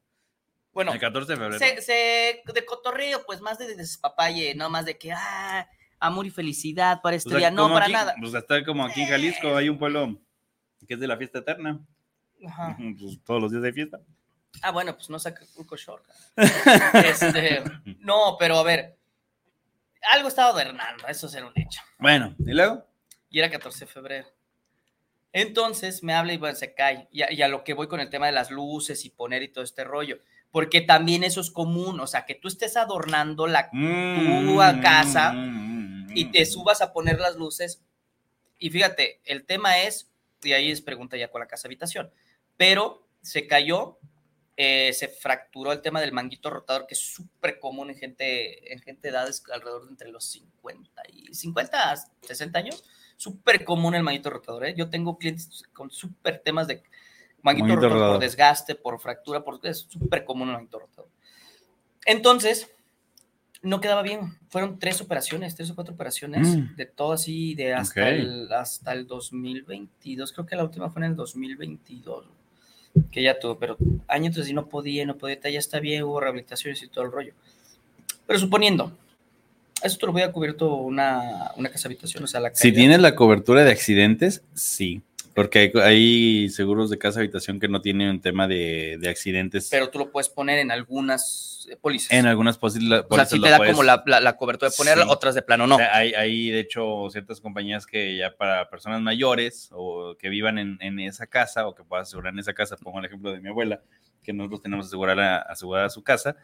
[0.71, 1.81] Bueno, el 14 de febrero.
[1.81, 7.01] Se, de cotorreo, pues más de despapalle, no más de que, ah, amor y felicidad
[7.01, 8.15] para este día, no, para nada.
[8.19, 10.21] Pues hasta como aquí en Jalisco hay un pueblo
[10.87, 11.79] que es de la fiesta eterna.
[12.45, 12.77] Ajá.
[12.99, 13.99] Pues todos los días de fiesta.
[14.61, 16.05] Ah, bueno, pues no saca Cuco Short.
[17.05, 17.63] este,
[17.99, 18.97] no, pero a ver,
[20.11, 21.81] algo estaba adornando, eso será un hecho.
[21.97, 22.85] Bueno, ¿y luego?
[23.31, 24.27] y era 14 de febrero.
[25.33, 27.07] Entonces me habla y bueno, se cae.
[27.11, 29.63] Y a, lo que voy con el tema de las luces y poner y todo
[29.63, 30.19] este rollo.
[30.51, 32.01] Porque también eso es común.
[32.01, 37.19] O sea, que tú estés adornando la mm, casa mm, y te subas a poner
[37.19, 37.81] las luces.
[38.59, 40.11] Y fíjate, el tema es,
[40.43, 42.11] y ahí es pregunta ya con la casa habitación,
[42.57, 43.97] pero se cayó,
[44.57, 48.79] eh, se fracturó el tema del manguito rotador, que es súper común en gente, en
[48.79, 52.83] gente de edades alrededor de entre los 50 y 50 a 60 años
[53.21, 54.65] súper común el manguito rotador.
[54.65, 54.73] ¿eh?
[54.75, 56.81] Yo tengo clientes con súper temas de
[57.43, 61.09] manguito, rotador, por desgaste, por fractura, porque es súper común el manguito rotador.
[62.05, 62.67] Entonces,
[63.61, 64.39] no quedaba bien.
[64.49, 66.75] Fueron tres operaciones, tres o cuatro operaciones, mm.
[66.75, 70.33] de todo así, de hasta, el, hasta el 2022.
[70.33, 72.27] Creo que la última fue en el 2022,
[73.11, 73.77] que ya tuvo, pero
[74.07, 77.33] años así no podía, no podía, ya está bien, hubo rehabilitaciones y todo el rollo.
[78.27, 78.91] Pero suponiendo,
[79.83, 82.23] ¿Esto lo voy a cubierto una, una casa habitación?
[82.23, 85.01] O sea, la si tienes la cobertura de accidentes, sí.
[85.33, 89.69] Porque hay, seguros de casa habitación que no tienen un tema de, accidentes.
[89.69, 92.11] Pero tú lo puedes poner en algunas eh, pólizas.
[92.11, 93.05] En algunas pólizas.
[93.09, 94.03] O sea, sí te da como la,
[94.37, 95.77] cobertura de ponerla, otras de plano no.
[95.77, 100.77] hay, hay, de hecho, ciertas compañías que ya para personas mayores o que vivan en,
[100.81, 103.49] en esa casa o que puedan asegurar en esa casa, pongo el ejemplo de mi
[103.49, 103.81] abuela,
[104.23, 106.35] que nosotros tenemos asegurada, asegurada su casa,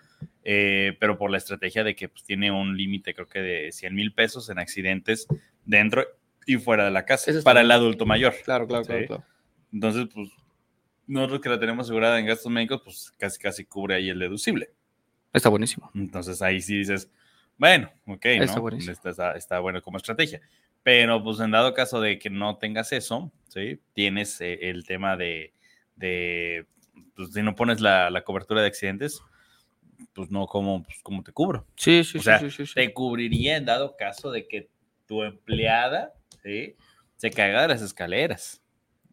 [0.44, 3.96] eh, pero por la estrategia de que pues, tiene un límite, creo que de 100
[3.96, 5.28] mil pesos en accidentes
[5.66, 6.06] dentro
[6.48, 8.34] y fuera de la casa, para el adulto mayor.
[8.44, 9.24] Claro, claro, claro,
[9.72, 10.30] Entonces, pues,
[11.06, 14.72] nosotros que la tenemos asegurada en gastos médicos, pues casi, casi cubre ahí el deducible.
[15.34, 15.92] Está buenísimo.
[15.94, 17.12] Entonces ahí sí dices,
[17.58, 18.70] bueno, ok, ¿no?
[18.78, 20.42] Está, está, bueno como estrategia.
[20.84, 23.82] Pero pues en dado caso de que no tengas eso, ¿sí?
[23.94, 25.54] Tienes eh, el tema de,
[25.98, 26.66] de
[27.14, 29.22] pues, si no pones la, cobertura de accidentes,
[30.14, 31.68] pues no, ¿cómo, pues, ¿cómo te cubro?
[31.76, 34.70] Sí, sí, o sea, sí, sí, Te cubriría en dado caso de que
[35.08, 38.62] tu empleada se caiga de las escaleras.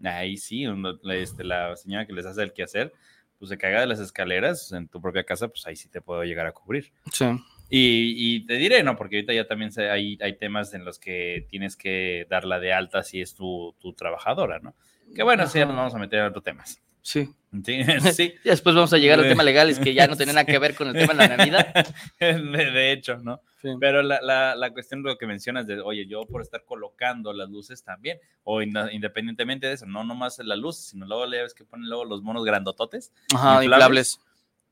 [0.03, 0.67] Ahí sí,
[1.11, 2.93] este, la señora que les hace el quehacer,
[3.39, 6.25] pues se caiga de las escaleras en tu propia casa, pues ahí sí te puedo
[6.25, 6.93] llegar a cubrir.
[7.13, 7.27] Sí.
[7.71, 8.95] Y, te diré, ¿no?
[8.97, 13.03] Porque ahorita ya también hay, hay temas en los que tienes que darla de alta
[13.03, 14.75] si es tu, tu trabajadora, ¿no?
[15.15, 16.81] Que bueno, sí, ya nos vamos a meter en otros temas.
[17.05, 17.29] Sí.
[17.63, 18.35] Sí, sí.
[18.43, 20.59] y después vamos a llegar al tema legal, es que ya no tiene nada que
[20.59, 21.95] ver con el tema de la Navidad.
[22.19, 23.41] De, hecho, ¿no?
[23.79, 27.33] Pero la, la, la, cuestión de lo que mencionas de, oye, yo por estar colocando
[27.33, 31.55] las luces también, o independientemente de eso, no nomás la luz, sino luego le ves
[31.55, 33.13] que ponen luego los monos grandototes.
[33.35, 34.21] Ajá, inflables.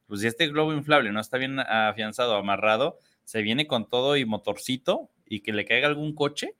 [0.07, 4.25] pues si este globo inflable no está bien afianzado, amarrado, se viene con todo y
[4.25, 6.55] motorcito y que le caiga algún coche,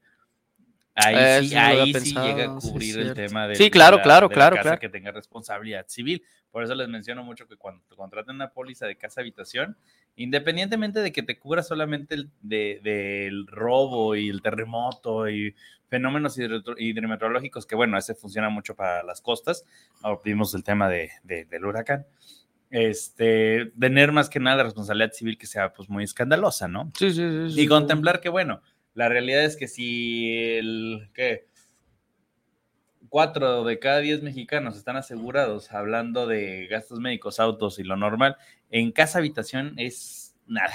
[0.95, 3.15] ahí Eso sí, ahí sí pensado, llega a sí, cubrir el cierto.
[3.23, 4.81] tema de, Sí, de claro, la- claro, de la claro, casa claro.
[4.81, 6.23] que tenga responsabilidad civil.
[6.51, 9.77] Por eso les menciono mucho que cuando te contraten una póliza de casa habitación,
[10.17, 15.55] independientemente de que te cubra solamente el, de- del robo y el terremoto y
[15.89, 19.65] fenómenos hidro- hidrometeorológicos, que bueno, ese funciona mucho para las costas,
[20.03, 22.07] ahora vimos el tema de, de- del huracán,
[22.71, 26.91] este, tener más que nada la responsabilidad civil que sea pues muy escandalosa, ¿no?
[26.97, 27.51] Sí, sí, sí.
[27.51, 27.69] sí, Y sí.
[27.69, 28.63] contemplar que, bueno,
[28.95, 31.47] la realidad es que si el, ¿qué?
[33.09, 38.37] Cuatro de cada diez mexicanos están asegurados hablando de gastos médicos, autos y lo normal,
[38.71, 40.75] en casa habitación es nada.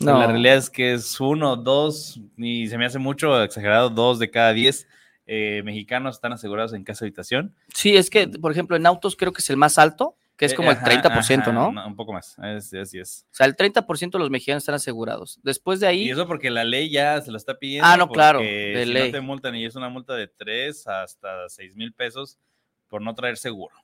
[0.00, 0.18] No.
[0.18, 4.30] La realidad es que es uno, dos, y se me hace mucho exagerado, dos de
[4.30, 4.86] cada diez
[5.26, 7.54] eh, mexicanos están asegurados en casa habitación.
[7.74, 10.52] Sí, es que, por ejemplo, en autos creo que es el más alto, que es
[10.52, 11.68] Eh, como el ajá, 30%, ajá, ¿no?
[11.86, 13.26] Un poco más, así es.
[13.30, 15.38] O sea, el 30% de los mexicanos están asegurados.
[15.42, 17.86] Después de ahí, Y eso porque la ley ya se lo está pidiendo.
[17.86, 19.06] Ah, no, claro, de si ley.
[19.06, 22.38] no te multan y es una multa de 3 hasta 6 mil pesos
[22.88, 23.74] por no traer seguro.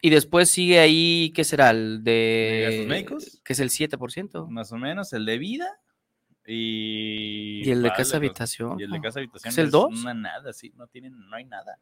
[0.00, 1.70] y después sigue ahí, ¿qué será?
[1.70, 3.40] El ¿De gastos médicos?
[3.44, 4.46] Que es el 7%.
[4.48, 5.66] Más o menos, el de vida
[6.46, 7.62] y...
[7.66, 8.78] Y el de ¿cuál casa los- habitación.
[8.80, 9.02] Y el de ¿no?
[9.02, 10.00] casa habitación ¿Es el dos?
[10.00, 11.78] Una nada, sí, no tienen, no hay nada.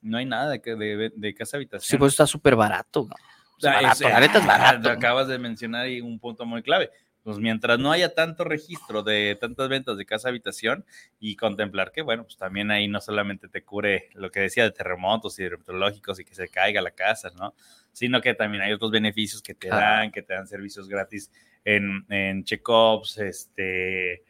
[0.00, 1.88] No hay nada de, de, de casa habitación.
[1.90, 3.06] Sí, pues está súper barato.
[3.08, 3.14] ¿no?
[3.56, 4.90] O sea, barato, es- la neta es barato.
[4.90, 6.90] Acabas de mencionar ahí un punto muy clave.
[7.22, 10.84] Pues mientras no haya tanto registro de tantas ventas de casa habitación
[11.20, 14.72] y contemplar que, bueno, pues también ahí no solamente te cubre lo que decía de
[14.72, 17.54] terremotos hidrometeorológicos y que se caiga la casa, ¿no?
[17.92, 21.30] Sino que también hay otros beneficios que te dan, que te dan servicios gratis
[21.64, 24.24] en, en check-ups, este...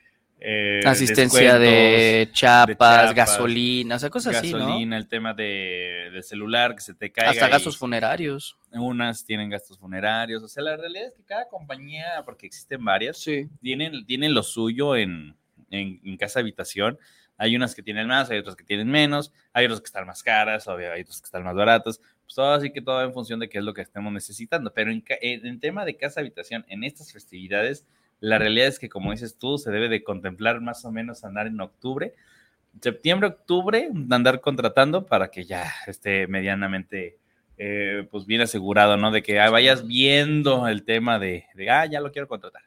[0.44, 4.58] eh, Asistencia de chapas, chapas, gasolina, o sea, cosas así, ¿no?
[4.58, 7.30] gasolina, el tema de, del celular que se te caiga.
[7.30, 8.58] Hasta gastos funerarios.
[8.72, 13.18] unas tienen gastos funerarios, o sea, la realidad es que cada compañía, porque existen varias,
[13.18, 13.48] Sí.
[13.60, 15.36] tienen, tienen lo suyo en,
[15.70, 16.98] en, en casa habitación.
[17.38, 20.22] Hay unas que tienen más, hay otras que tienen menos, hay otras que están más
[20.22, 21.98] caras, obvio, hay otras que están más baratas.
[22.24, 24.72] Pues todo así que todo en función de qué es lo que estemos necesitando.
[24.72, 27.84] Pero en, en tema de casa habitación, en estas festividades,
[28.22, 31.48] la realidad es que, como dices tú, se debe de contemplar más o menos andar
[31.48, 32.14] en octubre,
[32.80, 37.18] septiembre, octubre, andar contratando para que ya esté medianamente
[37.58, 39.10] eh, pues bien asegurado, ¿no?
[39.10, 42.62] De que ah, vayas viendo el tema de, de, ah, ya lo quiero contratar.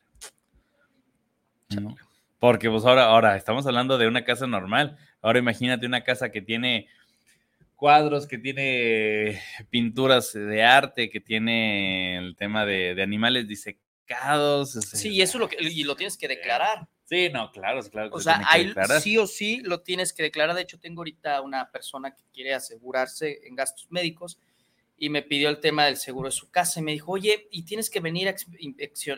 [1.81, 1.95] ¿No?
[2.37, 4.97] Porque pues ahora, ahora estamos hablando de una casa normal.
[5.21, 6.89] Ahora imagínate una casa que tiene
[7.77, 9.39] cuadros, que tiene
[9.69, 13.47] pinturas de arte, que tiene el tema de, de animales
[14.07, 14.75] disecados.
[14.75, 16.87] o sea, Sí, y eso lo, que, y lo tienes que declarar.
[17.05, 18.09] Sí, no, claro, claro.
[18.09, 20.55] que O se sea, ahí sí o sí lo tienes que declarar.
[20.55, 24.39] De hecho, tengo ahorita una persona que quiere asegurarse en gastos médicos
[24.97, 27.63] y me pidió el tema del seguro de su casa y me dijo, oye, y
[27.63, 28.35] tienes que venir a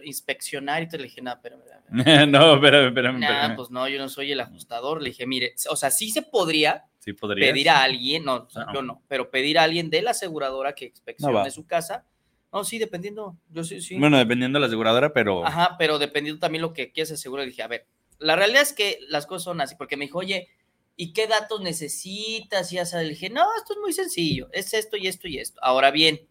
[0.03, 0.83] inspeccionar.
[0.83, 1.57] Y te le dije, no, pero,
[2.27, 3.19] no, espérame, espérame.
[3.19, 3.55] nah, espérame.
[3.55, 5.01] pues no, yo no soy el ajustador.
[5.01, 8.65] Le dije, mire, o sea, sí se podría sí pedir a alguien, no, o sea,
[8.65, 8.73] No.
[8.73, 11.49] yo no, pero pedir a alguien de la aseguradora que inspeccione va.
[11.51, 12.05] su casa.
[12.51, 13.37] No, sí, dependiendo.
[13.49, 13.97] Yo sí, sí.
[13.97, 15.45] Bueno, dependiendo de la aseguradora, pero.
[15.45, 17.85] Ajá, pero dependiendo también lo que quieras asegurar, dije, a ver,
[18.19, 20.47] la realidad es que las cosas son así, porque me dijo, oye,
[20.95, 22.71] ¿y qué datos necesitas?
[22.71, 25.37] Y ya sabes, le dije, no, esto es muy sencillo, es esto y esto y
[25.37, 25.59] esto.
[25.61, 26.21] Ahora bien,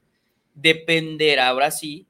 [0.54, 2.06] dependerá ahora sí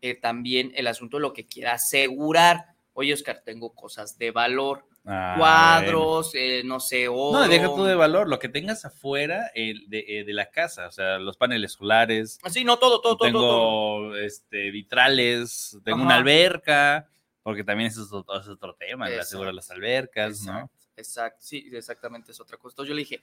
[0.00, 2.74] eh, también el asunto de lo que quiera asegurar.
[2.94, 7.40] Oye, Oscar, tengo cosas de valor, Ah, cuadros, eh, no sé, oro.
[7.40, 10.86] No, deja tú de valor, lo que tengas afuera el de, eh, de la casa,
[10.86, 14.16] o sea, los paneles solares, Sí, no, todo, todo, todo, tengo todo.
[14.18, 16.04] este vitrales, tengo Ajá.
[16.06, 17.08] una alberca,
[17.42, 20.70] porque también eso es otro, es otro tema, aseguro de las albercas, ¿no?
[20.94, 22.74] Exacto, sí, exactamente es otra cosa.
[22.74, 23.22] Entonces yo le dije,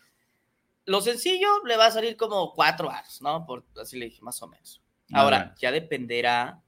[0.85, 3.45] lo sencillo le va a salir como cuatro aros, ¿no?
[3.45, 4.81] Por, así le dije, más o menos.
[5.13, 5.59] Ahora, menos.
[5.59, 6.63] ya dependerá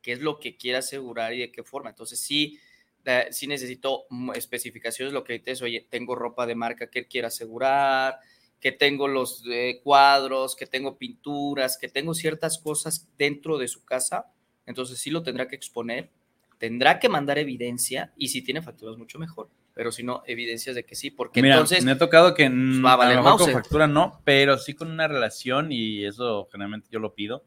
[0.00, 1.90] qué es lo que quiera asegurar y de qué forma.
[1.90, 2.58] Entonces, sí,
[3.04, 7.28] eh, sí necesito especificaciones, lo que es, oye, tengo ropa de marca que él quiera
[7.28, 8.18] asegurar,
[8.60, 13.84] que tengo los eh, cuadros, que tengo pinturas, que tengo ciertas cosas dentro de su
[13.84, 14.32] casa.
[14.64, 16.08] Entonces, sí lo tendrá que exponer,
[16.56, 19.50] tendrá que mandar evidencia y si tiene facturas, mucho mejor.
[19.74, 21.84] Pero si no, evidencias de que sí, porque Mira, entonces...
[21.84, 24.56] me ha tocado que mm, va a a, valer lo mejor con factura no, pero
[24.56, 27.44] sí con una relación y eso generalmente yo lo pido.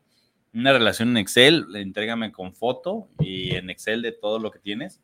[0.53, 5.01] Una relación en Excel, entrégame con foto y en Excel de todo lo que tienes,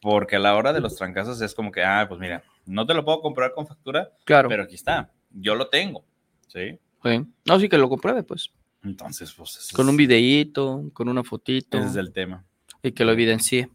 [0.00, 2.94] porque a la hora de los trancazos es como que, ah, pues mira, no te
[2.94, 4.48] lo puedo comprar con factura, Claro.
[4.48, 6.04] pero aquí está, yo lo tengo,
[6.48, 6.78] ¿sí?
[7.02, 7.26] Sí.
[7.46, 8.50] No, sí que lo compruebe, pues.
[8.82, 12.44] Entonces, pues Con un videíto, con una fotito ese es el tema.
[12.82, 13.68] y que lo evidencie.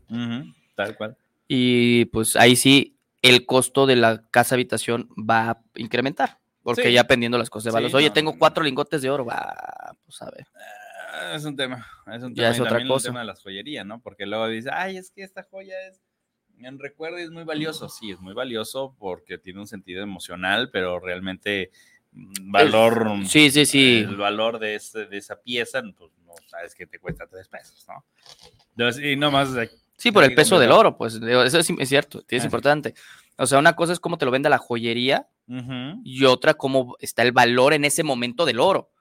[0.75, 1.15] Tal cual.
[1.47, 6.39] Y pues ahí sí, el costo de la casa habitación va a incrementar.
[6.63, 6.93] Porque Sí.
[6.93, 7.95] ya pendiendo las cosas de Sí, valor.
[7.95, 8.13] Oye, no.
[8.13, 9.23] tengo cuatro lingotes de oro.
[9.25, 10.47] Va, pues a ver.
[11.13, 12.49] Ah, es un tema, es un Ya tema.
[12.51, 13.07] es y otra cosa.
[13.07, 13.99] el tema de las joyerías, ¿no?
[14.01, 16.01] Porque luego dice, ay, es que esta joya es
[16.61, 17.89] en recuerdo es muy valioso.
[17.89, 21.71] Sí, es muy valioso porque tiene un sentido emocional, pero realmente
[22.11, 23.09] mm, valor.
[23.27, 23.99] Sí, sí, sí.
[24.07, 27.85] El valor de, ese- de esa pieza, pues no sabes que te cuesta tres pesos,
[27.87, 28.05] ¿no?
[28.71, 29.49] Entonces, y nomás.
[29.97, 32.45] Sí, por el peso del oro, pues eso es, es cierto, es Ah.
[32.45, 32.93] importante.
[33.37, 36.01] O sea, una cosa es cómo te lo vende la joyería ujú.
[36.03, 38.91] y otra cómo está el valor en ese momento del oro.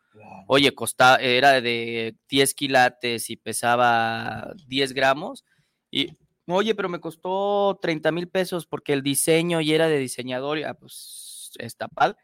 [0.46, 5.44] Oye, costa, era de 10 quilates y pesaba 10 gramos.
[5.90, 6.08] Y,
[6.46, 10.58] oye, pero me costó 30 mil pesos porque el diseño y era de diseñador.
[10.58, 12.16] Y, ah, pues está padre.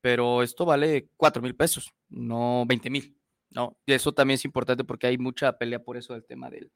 [0.00, 3.16] Pero esto vale 4 mil pesos, no 20 mil.
[3.50, 3.76] ¿no?
[3.86, 6.70] Y eso también es importante porque hay mucha pelea por eso del tema del,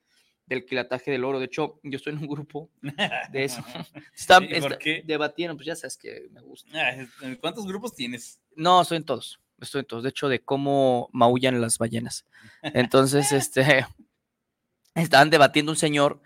[0.46, 1.38] del quilataje del oro.
[1.38, 3.62] De hecho, yo estoy en un grupo de eso.
[4.16, 5.03] Está, ¿Y por está- qué?
[5.05, 6.70] debatiendo, pues ya sabes que me gusta.
[6.74, 8.40] Ah, es- ¿Cuántos grupos tienes?
[8.57, 9.40] No, estoy en todos.
[9.61, 10.03] Estoy en todos.
[10.05, 12.24] De hecho, de cómo maullan las ballenas.
[12.62, 13.85] Entonces, este.
[14.94, 16.20] Estaban debatiendo un señor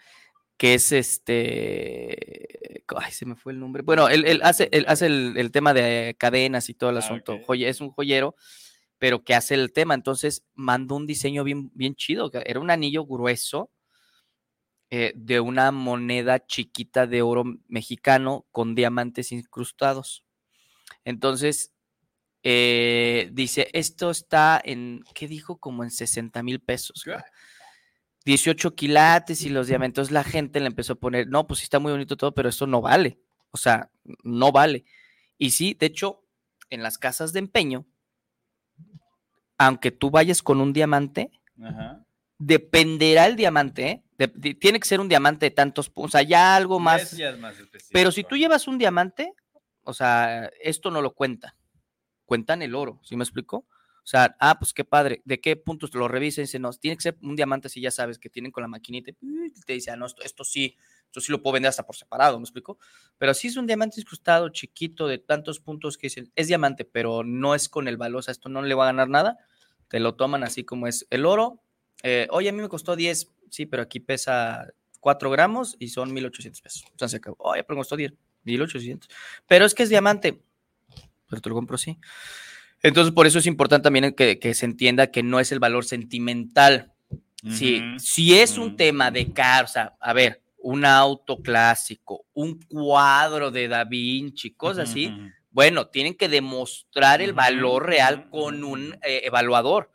[0.56, 2.84] que es este.
[2.96, 3.82] Ay, se me fue el nombre.
[3.82, 7.00] Bueno, él, él hace, él hace el, el tema de cadenas y todo el Ah,
[7.00, 7.38] asunto.
[7.46, 8.36] Joye- es un joyero,
[8.98, 9.94] pero que hace el tema.
[9.94, 12.30] Entonces, mandó un diseño bien, bien chido.
[12.44, 13.70] Era un anillo grueso
[14.90, 20.24] eh, de una moneda chiquita de oro mexicano con diamantes incrustados.
[21.04, 21.72] Entonces,
[22.42, 25.56] eh, dice, esto está en, ¿qué dijo?
[25.58, 27.02] Como en 60 mil pesos.
[28.24, 28.30] ¿Qué?
[28.30, 28.36] güey.
[28.36, 30.10] 18 quilates y los diamantes.
[30.10, 32.66] La gente le empezó a poner, no, pues sí está muy bonito todo, pero esto
[32.66, 33.18] no vale.
[33.50, 33.90] O sea,
[34.22, 34.84] no vale.
[35.38, 36.24] Y sí, de hecho,
[36.70, 37.86] en las casas de empeño,
[39.58, 41.30] aunque tú vayas con un diamante,
[41.62, 42.04] Ajá.
[42.38, 44.02] dependerá el diamante, ¿eh?
[44.18, 47.02] De- de- tiene que ser un diamante de tantos puntos, o sea, ya algo más.
[47.02, 47.90] Eso ya es más específico.
[47.92, 49.32] Pero si tú llevas un diamante,
[49.82, 51.56] o sea, esto no lo cuenta.
[52.24, 53.66] Cuentan el oro, ¿sí me explico?
[54.04, 55.22] O sea, ah, pues qué padre.
[55.24, 56.44] ¿De qué puntos lo revisan?
[56.44, 59.10] Dice, no, tiene que ser un diamante si ya sabes que tienen con la maquinita.
[59.10, 61.96] y Te dice, ah, no, esto, esto sí, esto sí lo puedo vender hasta por
[61.96, 62.78] separado, ¿me explico?
[63.16, 67.24] Pero si es un diamante incrustado, chiquito, de tantos puntos que dicen, es diamante, pero
[67.24, 69.38] no es con el valor, esto no le va a ganar nada,
[69.88, 71.62] te lo toman así como es el oro.
[72.02, 74.68] eh, Oye, a mí me costó 10, sí, pero aquí pesa
[75.00, 76.84] 4 gramos y son 1800 pesos.
[76.94, 77.36] O sea, se acabó.
[77.38, 78.12] Oye, pero me costó 10,
[78.42, 79.08] 1800.
[79.46, 80.42] Pero es que es diamante.
[81.28, 81.98] Pero te lo compro así.
[82.84, 85.86] Entonces, por eso es importante también que, que se entienda que no es el valor
[85.86, 86.92] sentimental.
[87.48, 87.98] Si, Ujú.
[87.98, 88.76] si es un Ujú.
[88.76, 94.52] tema de caro, o sea, a ver, un auto clásico, un cuadro de Da Vinci,
[94.54, 95.10] cosas así,
[95.50, 99.90] bueno, tienen que demostrar el valor real con un eh, evaluador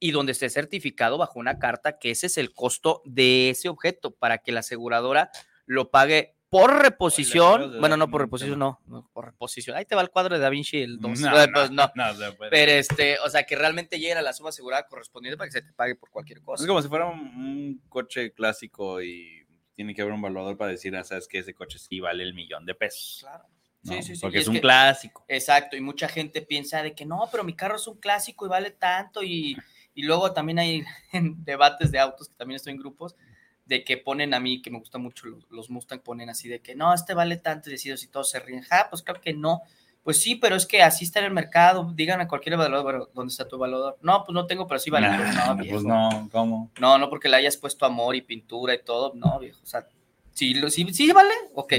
[0.00, 4.10] y donde esté certificado bajo una carta que ese es el costo de ese objeto
[4.10, 5.30] para que la aseguradora
[5.66, 7.80] lo pague por reposición.
[7.80, 9.74] Bueno, no por reposición, no, no, por reposición.
[9.74, 11.20] Ahí te va el cuadro de Da Vinci, el 2.
[11.20, 11.90] No, pues no.
[11.94, 12.50] no puede.
[12.50, 15.62] Pero este, o sea, que realmente llegue a la suma asegurada correspondiente para que se
[15.62, 16.62] te pague por cualquier cosa.
[16.62, 20.72] Es como si fuera un, un coche clásico y tiene que haber un valuador para
[20.72, 23.20] decir, ah, sabes que ese coche sí vale el millón de pesos.
[23.22, 23.44] Claro.
[23.84, 23.92] ¿no?
[23.94, 24.20] Sí, sí, sí.
[24.20, 25.24] Porque es, es un que- clásico.
[25.28, 28.50] Exacto, y mucha gente piensa de que no, pero mi carro es un clásico y
[28.50, 29.56] vale tanto y,
[29.94, 30.84] y luego también hay
[31.14, 33.16] en debates de autos, que también estoy en grupos,
[33.66, 36.60] de que ponen a mí, que me gustan mucho los, los Mustang, ponen así de
[36.60, 39.32] que no, este vale tanto y decido si todos se ríen, ja, pues creo que
[39.34, 39.62] no.
[40.02, 43.30] Pues sí, pero es que así está en el mercado, díganme a cualquier evaluador, ¿dónde
[43.30, 43.98] está tu evaluador?
[44.02, 45.08] No, pues no tengo, pero sí vale.
[45.08, 46.70] Nah, Pues no, pues no, ¿cómo?
[46.80, 49.60] No, no porque le hayas puesto amor y pintura y todo, no, viejo.
[49.62, 49.86] O sea,
[50.32, 51.72] si, lo- si, si vale, ok,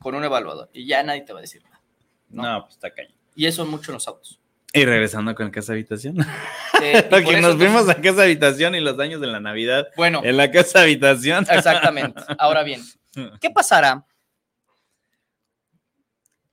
[0.00, 0.68] con un evaluador.
[0.72, 1.80] Y ya nadie te va a decir nada.
[2.30, 2.62] No, No.
[2.62, 3.14] pues está cañón.
[3.36, 4.37] Y eso es mucho en los autos.
[4.72, 6.16] Y regresando con casa habitación.
[6.82, 10.20] Eh, Porque nos entonces, fuimos a casa habitación y los daños de la Navidad Bueno,
[10.24, 11.46] en la casa habitación.
[11.50, 12.20] exactamente.
[12.38, 12.82] Ahora bien,
[13.40, 14.04] ¿qué pasará?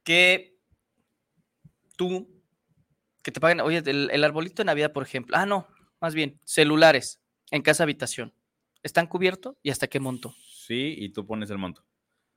[0.03, 0.55] Que
[1.97, 2.27] tú,
[3.23, 5.35] que te paguen, oye, el, el arbolito de Navidad, por ejemplo.
[5.37, 5.67] Ah, no,
[5.99, 7.19] más bien, celulares
[7.51, 8.33] en casa habitación.
[8.83, 9.55] ¿Están cubiertos?
[9.63, 10.35] ¿Y hasta qué monto?
[10.47, 11.81] Sí, y tú pones el monto.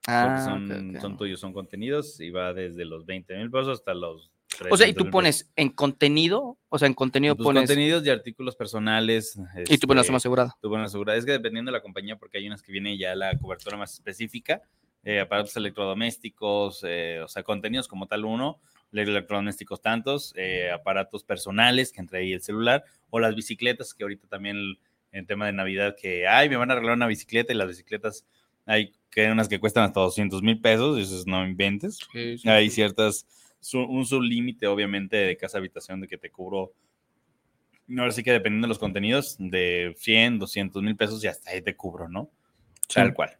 [0.04, 4.30] Porque Ah, son tuyos, son contenidos y va desde los 20 mil pesos hasta los.
[4.70, 7.62] O sea, y 300,000 tú pones en contenido, o sea, en contenido Pues, pones.
[7.62, 9.38] contenidos y artículos personales.
[9.68, 10.56] Y tú pones la este, suma asegurada.
[10.60, 11.16] tú pones la seguridad.
[11.16, 13.94] Es que dependiendo de la compañía, porque hay unas que viene ya la cobertura más
[13.94, 14.62] específica,
[15.04, 18.60] eh, aparatos electrodomésticos, eh, o sea, contenidos como tal uno,
[18.92, 24.26] electrodomésticos tantos, eh, aparatos personales, que entre ahí el celular, o las bicicletas, que ahorita
[24.28, 24.78] también
[25.12, 28.26] el tema de Navidad, que, ay, me van a regalar una bicicleta y las bicicletas,
[28.66, 31.98] hay que hay unas que cuestan hasta 200 mil pesos, y eso es no inventes.
[32.44, 33.26] Hay ciertas,
[33.60, 36.72] su- un sublímite, obviamente, de casa habitación de que te cubro.
[37.86, 41.50] No, ahora sí que dependiendo de los contenidos, de 100, 200 mil pesos, y hasta
[41.50, 42.30] ahí te cubro, ¿no?
[42.94, 43.30] Tal cual,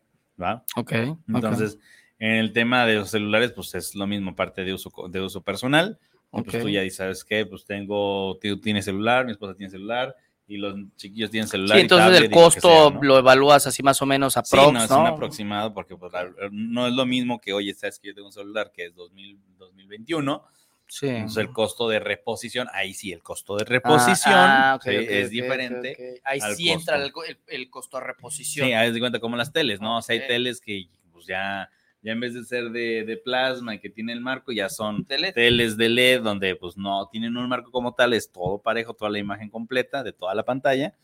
[0.40, 0.64] ¿va?
[0.76, 0.92] Ok.
[1.34, 1.78] Entonces,
[2.18, 5.42] en el tema de los celulares, pues es lo mismo, parte de uso, de uso
[5.42, 5.98] personal.
[6.40, 7.44] y Pues tú ya dices, ¿sabes qué?
[7.46, 10.14] Pues tengo, tú tienes celular, mi esposa tiene celular,
[10.48, 11.76] y los chiquillos tienen celular.
[11.76, 13.02] Sí, y entonces tablet el costo sea, ¿no?
[13.02, 16.10] lo evalúas así más o menos a Sí, no, es aproximado porque pues,
[16.50, 19.38] no es lo mismo que, oye, sabes que yo tengo un celular que es 2000,
[19.58, 20.42] 2021,
[20.90, 21.06] Sí.
[21.06, 25.28] entonces el costo de reposición, ahí sí, el costo de reposición Ah, ah, sí, es
[25.28, 26.20] diferente.
[26.24, 27.30] Ahí sí entra el, costo.
[27.30, 28.66] el- el costo de reposición.
[28.66, 29.98] Sí, haz de cuenta como las teles, ¿no?
[29.98, 31.68] O sea, hay teles que pues ya,
[32.02, 35.04] ya en vez de ser de, de plasma y que tiene el marco, ya son
[35.04, 35.32] De LED.
[35.34, 39.10] teles de LED donde pues no tienen un marco como tal, es todo parejo, toda
[39.10, 40.94] la imagen completa de toda la pantalla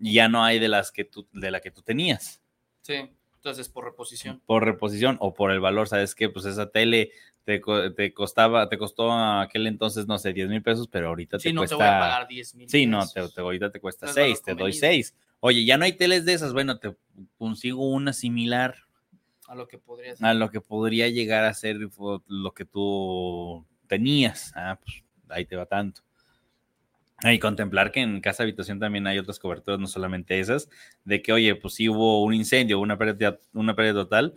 [0.00, 2.40] y ya no hay de las que tú, de la que tú tenías
[2.82, 2.94] Sí,
[3.34, 4.40] entonces por reposición.
[4.46, 6.28] por reposición o por el valor, ¿sabes qué?
[6.28, 7.10] Pues esa tele
[7.44, 7.60] te,
[7.96, 11.48] te costaba, te costó a aquel entonces, no sé, 10 mil pesos, pero ahorita Sí,
[11.48, 11.76] te no cuesta...
[11.76, 12.68] te voy a pagar 10 mil.
[12.68, 14.80] Sí, no, te, te- ahorita te cuesta No es valor 6, te doy convenido.
[14.80, 15.14] 6.
[15.40, 16.94] Oye, ya no hay teles de esas, bueno, te
[17.38, 18.76] consigo una similar
[19.48, 20.26] A lo que podría ser.
[20.26, 21.78] a lo que podría llegar a ser
[22.28, 24.52] lo que tú tenías.
[24.54, 26.02] Ah, pues ahí te va tanto.
[27.24, 30.68] Ah, Y contemplar que en casa habitación también hay otras coberturas, no solamente esas,
[31.04, 34.34] de que, oye, pues si hubo un incendio, una pérdida, una pérdida total,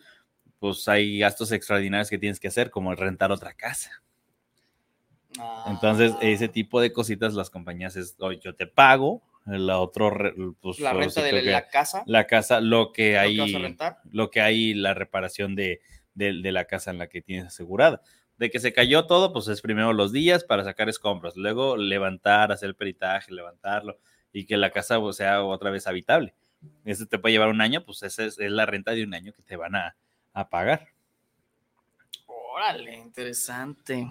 [0.59, 4.01] pues hay gastos extraordinarios que tienes que hacer, como rentar otra casa.
[5.37, 5.65] Ah.
[5.67, 10.11] Entonces, ese tipo de cositas las compañías es, oye, yo te pago, la otro,
[10.59, 12.03] pues, La renta de la casa.
[12.05, 13.37] la casa, lo que hay,
[14.11, 15.81] lo que hay, la reparación de,
[16.13, 18.01] de, de la casa en la que tienes asegurada.
[18.37, 22.51] De que se cayó todo, pues es primero los días para sacar escombros, luego levantar,
[22.51, 23.99] hacer el peritaje, levantarlo
[24.33, 26.33] y que la casa pues, sea otra vez habitable.
[26.85, 29.33] Eso te puede llevar un año, pues esa es, es la renta de un año
[29.33, 29.95] que te van a,
[30.33, 30.89] a pagar.
[32.53, 34.07] Órale, interesante.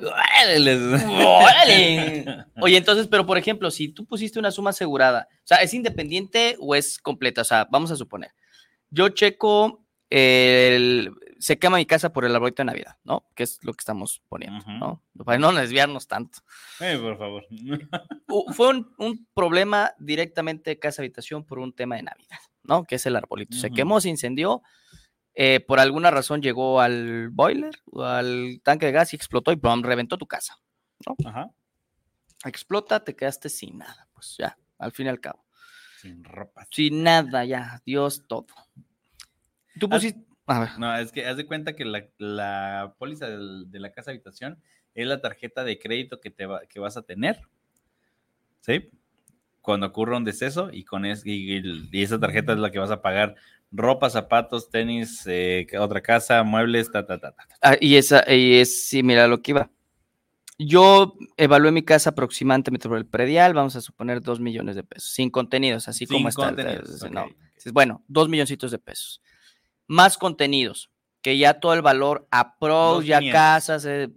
[0.59, 2.45] Les- ¡Órale!
[2.61, 6.57] Oye, entonces, pero por ejemplo, si tú pusiste una suma asegurada, o sea, ¿es independiente
[6.61, 7.43] o es completa?
[7.43, 8.33] O sea, vamos a suponer,
[8.91, 13.25] yo checo el, se quema mi casa por el arbolito de Navidad, ¿no?
[13.37, 14.65] Que es lo que estamos poniendo.
[14.67, 15.03] ¿no?
[15.25, 16.41] Para no desviarnos tanto.
[16.81, 17.47] Eh, por favor.
[18.55, 22.85] Fue un, un problema directamente de casa habitación por un tema de Navidad, ¿no?
[22.85, 23.57] Que es el arbolito.
[23.57, 24.63] Se quemó, se incendió,
[25.43, 29.57] eh, por alguna razón llegó al boiler o al tanque de gas y explotó y
[29.57, 29.83] ¡pum!
[29.83, 30.59] reventó tu casa.
[31.25, 31.49] Ajá.
[32.45, 35.43] Explota, te quedaste sin nada, pues ya, al fin y al cabo.
[36.03, 36.67] Sin ropa.
[36.71, 38.47] Sin nada, ya, Dios todo.
[39.79, 40.23] Tú pusiste.
[40.47, 40.79] A ver.
[40.79, 44.63] No, es que haz de cuenta que la, la póliza del- de la casa habitación
[44.95, 47.41] es la tarjeta de crédito que, te va- que vas a tener.
[48.61, 48.91] ¿Sí?
[49.63, 51.63] Cuando ocurra un deceso y con es, y
[52.03, 53.37] esa tarjeta es la que vas a pagar
[53.73, 57.47] ropa, zapatos, tenis, eh, otra casa, muebles, ta, ta, ta, ta.
[57.63, 59.71] Ah, y esa, y es similar a lo que iba.
[60.59, 65.11] Yo evalué mi casa aproximadamente por el predial, vamos a suponer dos millones de pesos,
[65.13, 66.49] sin contenidos, así Sin como está.
[66.51, 67.29] el- no.
[67.73, 69.23] Bueno, dos milloncitos de pesos.
[69.87, 70.91] Más contenidos,
[71.23, 73.33] que ya todo el valor a pros, ya 2.500.
[73.33, 74.09] casas, eh,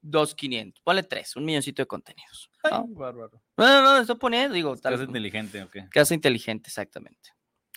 [0.00, 0.80] dos quinientos.
[0.84, 2.48] Ponle tres, un milloncito de contenidos.
[2.62, 2.86] Ay, ¿no?
[2.88, 3.42] bárbaro.
[3.56, 5.76] No, no, no, estoy poniendo, digo, tal- Casa inteligente, ok.
[5.90, 7.30] Casa inteligente, exactamente.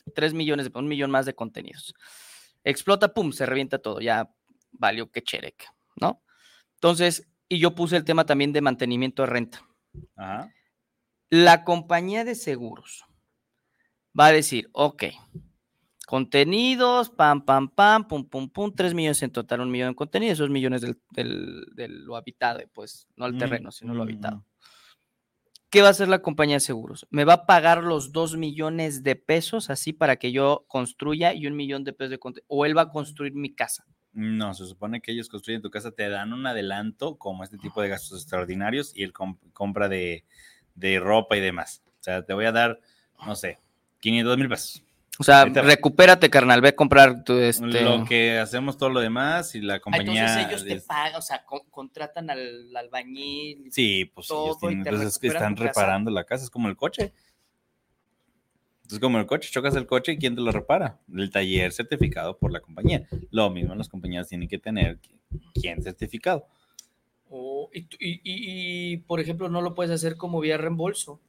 [0.09, 1.93] Tres millones, de, un millón más de contenidos.
[2.63, 4.29] Explota, pum, se revienta todo, ya
[4.71, 6.21] valió que chereque, ¿no?
[6.75, 9.65] Entonces, y yo puse el tema también de mantenimiento de renta.
[10.15, 10.53] Ajá.
[11.29, 13.03] La compañía de seguros
[14.19, 15.03] va a decir, ok,
[16.05, 20.33] contenidos, pam, pam, pam, pum, pum, pum, tres millones en total, un millón en contenidos,
[20.39, 24.07] esos millones del, del- de lo habitado, pues, no el Mm, terreno, sino lo mm,
[24.07, 24.45] habitado.
[25.69, 27.05] ¿Qué va a hacer la compañía de seguros?
[27.11, 31.45] Me va a pagar los dos millones de pesos así para que yo construya y
[31.45, 32.19] un millón de pesos de.
[32.47, 33.85] O él va a construir mi casa.
[34.11, 37.81] No, se supone que ellos construyen tu casa, te dan un adelanto como este tipo
[37.81, 40.25] de gastos extraordinarios y el com- compra de,
[40.73, 41.83] de ropa y demás.
[41.85, 42.79] O sea, te voy a dar,
[43.25, 43.59] no sé,
[43.99, 44.83] 500 mil pesos.
[45.21, 47.81] O sea, recupérate, carnal, ve a comprar tu este.
[47.83, 50.21] Lo que hacemos todo lo demás y la Ah, compañía...
[50.21, 53.69] Entonces ellos te es- pagan, o sea, con- contratan al albañil.
[53.69, 55.67] Sí, pues todo ellos tienen, pues, es que están casa.
[55.67, 57.11] reparando la casa, es como el coche.
[58.89, 60.97] Es como el coche, chocas el coche y ¿quién te lo repara?
[61.13, 63.05] El taller certificado por la compañía.
[63.29, 64.99] Lo mismo las compañías tienen que tener
[65.53, 66.47] quién certificado.
[67.29, 71.19] Oh, y, tú- y- y- y, por ejemplo, no lo puedes hacer como vía reembolso.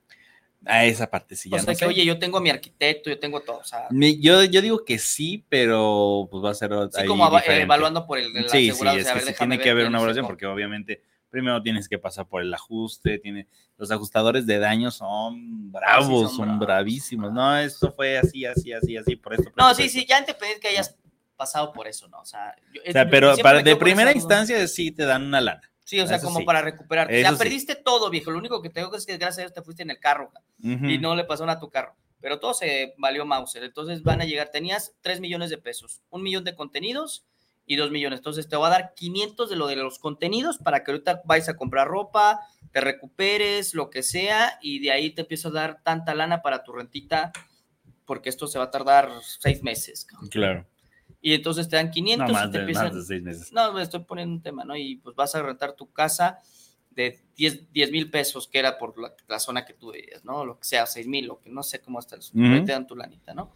[0.67, 1.87] A esa parte sí ya o sea, no que, sé.
[1.87, 3.59] oye, yo tengo a mi arquitecto, yo tengo todo.
[3.59, 7.07] O sea, Mi- Yo, yo digo que sí, pero pues va a ser sí, ahí
[7.07, 7.63] como eh, diferente.
[7.63, 10.27] evaluando por el, el Sí, sí, es que ver, sí tiene que haber una evaluación
[10.27, 13.47] porque obviamente primero tienes que pasar por el ajuste, tiene
[13.79, 17.33] los ajustadores de daño son bravos, son son, bravos, bravísimos.
[17.33, 19.45] No, esto fue así, así, así, así, por esto.
[19.51, 20.97] por No, esto, sí, sí, ya independiente que hayas
[21.37, 22.21] pasado por eso, ¿no?
[22.21, 25.41] O sea, yo- O sea, yo pero para, de primera instancia sí te dan una
[25.41, 25.70] lana.
[25.85, 26.45] Sí, o sea, eso como sí.
[26.45, 27.15] para recuperarte.
[27.15, 27.43] O sea, Eso sí.
[27.43, 28.31] perdiste todo, viejo.
[28.31, 30.31] Lo único que tengo es que gracias a Dios te fuiste en el carro
[30.63, 30.87] Ujú.
[30.87, 31.95] y no le pasó nada a tu carro.
[32.21, 33.65] Pero todo se valió Mauser.
[33.65, 37.25] Entonces van a llegar, tenías 3 millones de pesos, un millón de contenidos
[37.67, 38.19] y 2 millones.
[38.21, 41.49] Entonces te va a dar 500 de lo de los contenidos para que ahorita vayas
[41.49, 42.41] a comprar ropa,
[42.73, 46.63] te recuperes, lo que sea, y de ahí te empieza a dar tanta lana para
[46.63, 47.33] tu rentita,
[48.05, 49.09] porque esto se va a tardar
[49.41, 50.05] seis meses.
[50.05, 50.29] cabrón.
[50.29, 50.67] Claro.
[51.23, 52.85] Y entonces te dan 500 No, más y te de, empiezan...
[52.87, 53.53] más de seis meses.
[53.53, 54.77] No, me estoy poniendo un tema, ¿no?
[54.77, 56.41] Y pues vas a rentar tu casa
[56.91, 60.45] de 10 mil pesos, que era por la, la zona que tú vivías, ¿no?
[60.45, 62.87] Lo que sea, 6 mil, lo que no sé cómo está el ahí te dan
[62.87, 63.53] tu lanita, ¿no?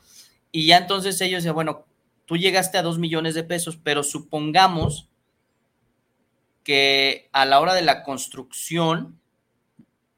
[0.53, 1.85] Y ya entonces ellos decían, bueno,
[2.27, 5.09] tú llegaste a 2 millones de pesos, pero supongamos
[6.63, 9.19] que a la hora de la construcción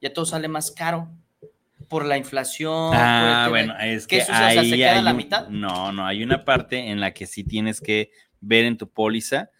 [0.00, 1.08] ya todo sale más caro
[1.88, 2.90] por la inflación.
[2.90, 5.10] por el Ah, bueno, es ¿Qué que eso, o sea, se ahí queda hay la
[5.10, 5.48] un- mitad?
[5.48, 8.10] No, no, hay una parte en la que sí tienes que
[8.40, 9.50] ver en tu póliza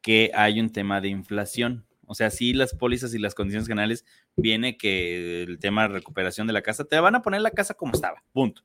[0.00, 1.86] que hay un tema de inflación.
[2.06, 4.04] O sea, sí las pólizas y las condiciones generales
[4.36, 7.74] viene que el tema de recuperación de la casa, te van a poner la casa
[7.74, 8.62] como estaba, punto.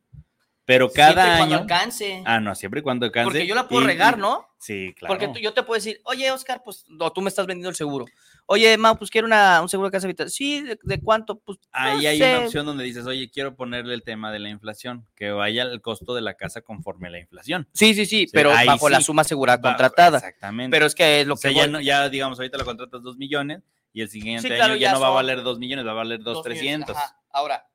[0.65, 1.63] Pero cada Siempre y cuando año...
[1.63, 2.23] alcance.
[2.25, 3.25] Ah, no, siempre y cuando alcance.
[3.25, 4.45] porque yo la puedo y- regar, ¿no?
[4.59, 5.13] Sí, claro.
[5.13, 7.75] Porque tú- yo te puedo decir, oye, Oscar, pues no, tú me estás vendiendo el
[7.75, 8.05] seguro.
[8.51, 10.31] Oye, Mau, pues quiero una, un seguro de casa habitación.
[10.31, 11.37] Sí, ¿de, de cuánto?
[11.37, 12.35] Pues Ahí no hay sé.
[12.35, 15.81] una opción donde dices, oye, quiero ponerle el tema de la inflación, que vaya el
[15.81, 17.67] costo de la casa conforme a la inflación.
[17.73, 20.17] Sí, sí, sí, pero bajo la suma asegurada contratada.
[20.17, 20.73] Exactamente.
[20.75, 23.03] Pero es que es lo o sea, que ya, no- ya, digamos, ahorita lo contratas
[23.03, 23.61] dos millones
[23.93, 25.91] y el siguiente Sí, claro, año ya, ya no va a valer dos millones, va
[25.91, 26.97] a valer dos millones, trescientos.
[27.29, 27.69] Ahora,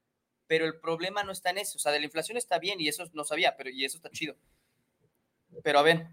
[0.48, 1.76] pero el problema no está en eso.
[1.76, 4.10] O sea, de la inflación está bien y eso no sabía, pero y eso está
[4.10, 4.34] chido.
[5.62, 6.08] Pero a ver,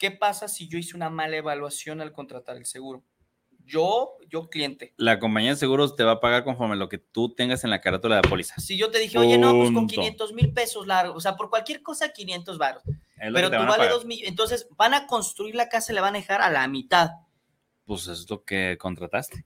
[0.00, 3.04] ¿qué pasa si yo hice una mala evaluación al contratar el seguro?
[3.64, 4.94] Yo, yo cliente.
[4.96, 7.70] La compañía de seguros te va a pagar conforme a lo que tú tengas en
[7.70, 8.56] la carátula de póliza.
[8.58, 9.94] Si yo te dije, oye, no, pues con Punto.
[9.94, 12.82] 500 mil pesos largo, o sea, por cualquier cosa 500 baros.
[13.20, 13.90] Es lo Pero tú vale pagar.
[13.90, 14.28] 2 millones.
[14.30, 17.10] Entonces van a construir la casa y le van a dejar a la mitad.
[17.84, 19.44] Pues es lo que contrataste.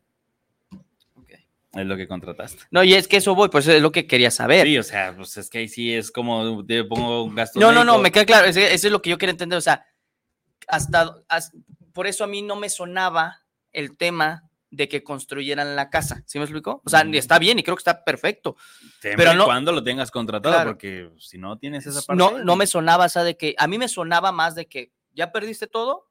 [1.73, 2.63] Es lo que contrataste.
[2.71, 4.65] No, y es que eso voy, pues es lo que quería saber.
[4.65, 7.59] Sí, o sea, pues es que ahí sí es como te pongo un gasto.
[7.59, 8.47] no, no, no, me queda claro.
[8.47, 9.59] Ese- Eso es lo que yo quería entender.
[9.59, 9.85] O sea,
[10.69, 11.53] hasta, as-
[11.93, 13.43] por eso a mí no me sonaba
[13.73, 16.25] el tema de que construyeran la casa.
[16.27, 16.83] ¿Sí me explicó?
[16.85, 17.15] O sea, Mm.
[17.15, 18.57] está bien y creo que está perfecto.
[19.01, 20.71] Pero no- cuando lo tengas contratado, Claro.
[20.71, 22.19] porque si no tienes esa parte.
[22.19, 24.93] No, no me sonaba, o sea, de que a mí me sonaba más de que
[25.13, 26.11] ya perdiste todo.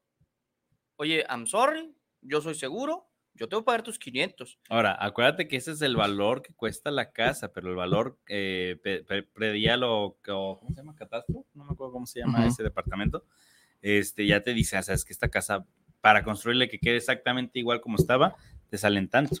[0.96, 4.58] Oye, I'm sorry, yo soy seguro, yo tengo que pagar tus 500.
[4.70, 8.78] Ahora, acuérdate que ese es el valor que cuesta la casa, pero el valor eh,
[9.34, 10.94] predial o, ¿cómo se llama?
[10.94, 12.48] Catastro, no me acuerdo cómo se llama Ujú.
[12.48, 13.24] ese departamento.
[13.86, 15.66] Este, ya te dice, o sea, es que esta casa,
[16.00, 18.34] para construirle que quede exactamente igual como estaba,
[18.70, 19.36] te salen tanto.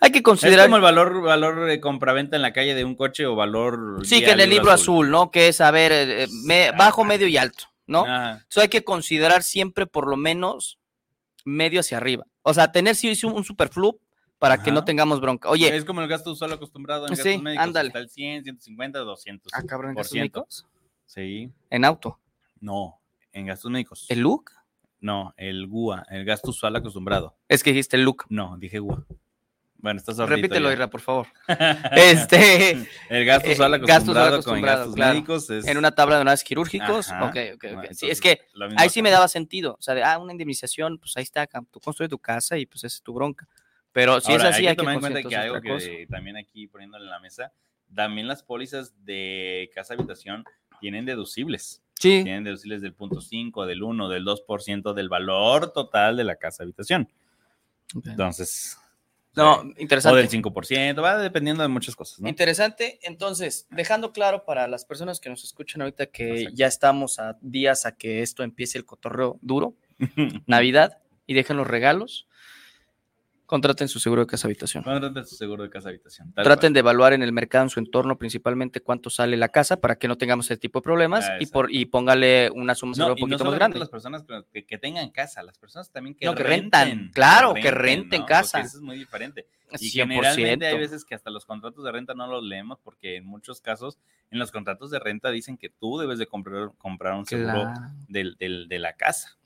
[0.00, 0.66] Hay que Es considerar.
[0.66, 4.04] como el valor, valor de compraventa en la calle de un coche o valor.
[4.04, 5.04] Sí, que en el libro azul.
[5.06, 5.30] azul, ¿no?
[5.30, 8.04] Que es, a ver, eh, eh, me- bajo, medio y alto, ¿no?
[8.50, 10.80] Eso hay que considerar siempre por lo menos
[11.44, 12.26] medio hacia arriba.
[12.42, 14.00] O sea, tener sí sí, un superflup
[14.40, 15.48] para que no tengamos bronca.
[15.48, 17.64] Oye, es como el gasto usual acostumbrado en Sí, gastos médicos.
[17.64, 17.86] ándale.
[17.88, 19.52] Está el 100, 150, 200.
[19.54, 20.66] ah, cabrón, ¿en por gastos médicos?
[21.06, 22.18] Sí, En auto.
[22.60, 23.00] no,
[23.34, 24.06] en gastos médicos.
[24.08, 24.52] ¿El look?
[25.00, 27.36] No, el GUA, el gasto usual acostumbrado.
[27.48, 28.24] Es que dijiste el look.
[28.30, 29.04] No, dije GUA.
[29.76, 30.72] Bueno, estás Repítelo.
[30.72, 31.26] Ira, por favor.
[31.94, 32.70] Este,
[33.10, 35.12] el gasto eh, usual gasto usual acostumbrado, con gastos claro.
[35.12, 35.66] médicos es...
[35.66, 37.10] en una tabla de honores quirúrgicos.
[37.10, 37.26] Ajá.
[37.26, 37.92] Ok, ok, ok.
[37.92, 38.40] Sí, es que
[38.78, 39.76] ahí sí me daba sentido.
[39.78, 42.82] O sea, de, ah, una indemnización, pues ahí está, tú construyes tu casa y pues
[42.84, 43.46] esa es tu bronca.
[43.92, 45.86] Pero si Ahora, es así, hay que tomar en cuenta que algo cosa.
[45.86, 47.52] que también aquí poniéndole en la mesa,
[47.94, 50.44] también las pólizas de casa habitación
[50.80, 51.83] tienen deducibles.
[51.98, 56.36] Sí, Tienen deducibles del punto 5, del 1, del 2% del valor total de la
[56.36, 57.08] casa habitación.
[58.04, 58.76] Entonces,
[59.36, 59.68] no, sí.
[59.76, 60.18] o interesante.
[60.18, 62.28] del 5%, va dependiendo de muchas cosas, ¿no?
[62.28, 62.98] Interesante.
[63.02, 66.52] Entonces, dejando claro para las personas que nos escuchan ahorita que Perfecto.
[66.54, 69.76] ya estamos a días a que esto empiece el cotorreo duro,
[70.46, 72.28] Navidad, y dejen los regalos,
[73.54, 74.82] contraten su seguro de casa habitación.
[74.82, 76.32] Contraten su seguro de casa habitación.
[76.34, 76.72] Traten cual.
[76.72, 80.08] de evaluar en el mercado, en su entorno, principalmente cuánto sale la casa para que
[80.08, 83.18] no tengamos ese tipo de problemas Ah, y, por, y póngale una suma No, un
[83.18, 83.78] y no poquito más grande.
[83.78, 87.70] las personas que- que, tengan casa, las personas también que, No, que rentan, claro, que
[87.70, 88.26] renten ¿no?
[88.26, 88.58] casa.
[88.58, 89.46] Porque eso es muy diferente.
[89.78, 90.32] Y 100%.
[90.34, 93.60] generalmente hay veces que hasta los contratos de renta no los leemos porque en muchos
[93.60, 93.98] casos
[94.32, 97.72] en los contratos de renta dicen que tú debes de comprar, comprar un seguro Claro.
[98.08, 99.36] del, del- de la casa.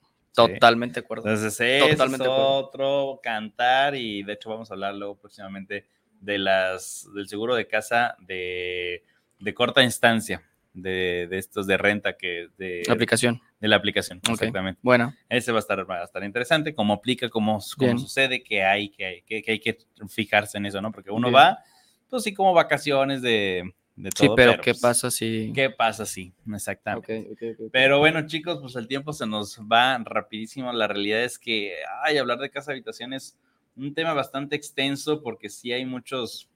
[0.47, 1.29] Totalmente de acuerdo.
[1.29, 1.53] Entonces
[1.91, 2.47] Totalmente es acuerdo.
[2.57, 5.85] otro cantar y de hecho vamos a hablar luego próximamente
[6.19, 9.03] de las del seguro de casa de,
[9.39, 13.41] de corta instancia, de, de estos de renta que de, Aplicación.
[13.59, 14.21] de la aplicación.
[14.29, 14.79] Exactamente.
[14.83, 18.63] Bueno, Ese va a estar, va a estar interesante, cómo aplica, cómo, cómo sucede, que
[18.63, 19.77] hay, que hay, que, que hay que
[20.09, 20.91] fijarse en eso, ¿no?
[20.91, 21.35] Porque uno Bien.
[21.39, 21.57] va,
[22.09, 25.51] pues sí, como vacaciones de, de sí, pero ¿qué pues, pasa si...?
[25.53, 26.05] ¿Qué pasa?
[26.05, 27.35] Sí, exactamente.
[27.71, 30.71] Pero bueno, chicos, pues el tiempo se nos va rapidísimo.
[30.71, 33.37] La realidad es que, ay, hablar de casa habitación es
[33.75, 36.49] un tema bastante extenso porque sí hay muchos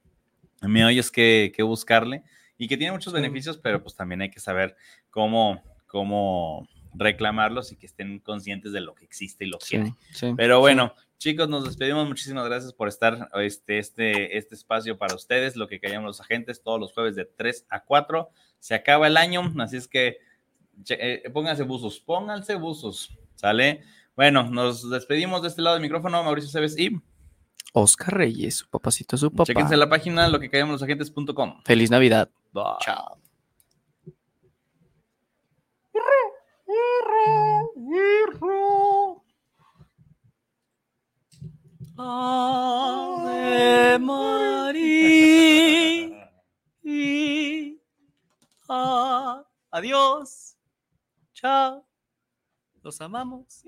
[0.61, 2.23] meollos que, que buscarle
[2.57, 3.19] y que tiene muchos Sí.
[3.19, 4.77] beneficios, pero pues también hay que saber
[5.09, 6.65] cómo, cómo,
[6.95, 9.93] reclamarlos y que estén conscientes de lo que existe y lo que Sí, hay.
[10.11, 10.33] sí.
[10.37, 12.07] Pero bueno, chicos, nos despedimos.
[12.07, 16.61] Muchísimas gracias por estar este, este, este espacio para ustedes, lo que callamos los agentes,
[16.63, 18.29] todos los jueves de 3 a 4.
[18.59, 20.17] Se acaba el año, así es que
[20.89, 23.83] eh, pónganse buzos, pónganse buzos, ¿sale?
[24.15, 26.91] Bueno, nos despedimos de este lado del micrófono, Mauricio Cebes y
[27.73, 29.45] Oscar Reyes, su papacito, su papá.
[29.45, 31.61] chequense la página lo que callamos los agentes.com.
[31.65, 32.29] Feliz Navidad.
[32.51, 32.63] Bye.
[32.81, 33.17] Chao.
[41.95, 44.23] Ave María.
[49.71, 50.57] Adiós.
[51.33, 51.85] Chao.
[52.81, 53.63] Los amamos.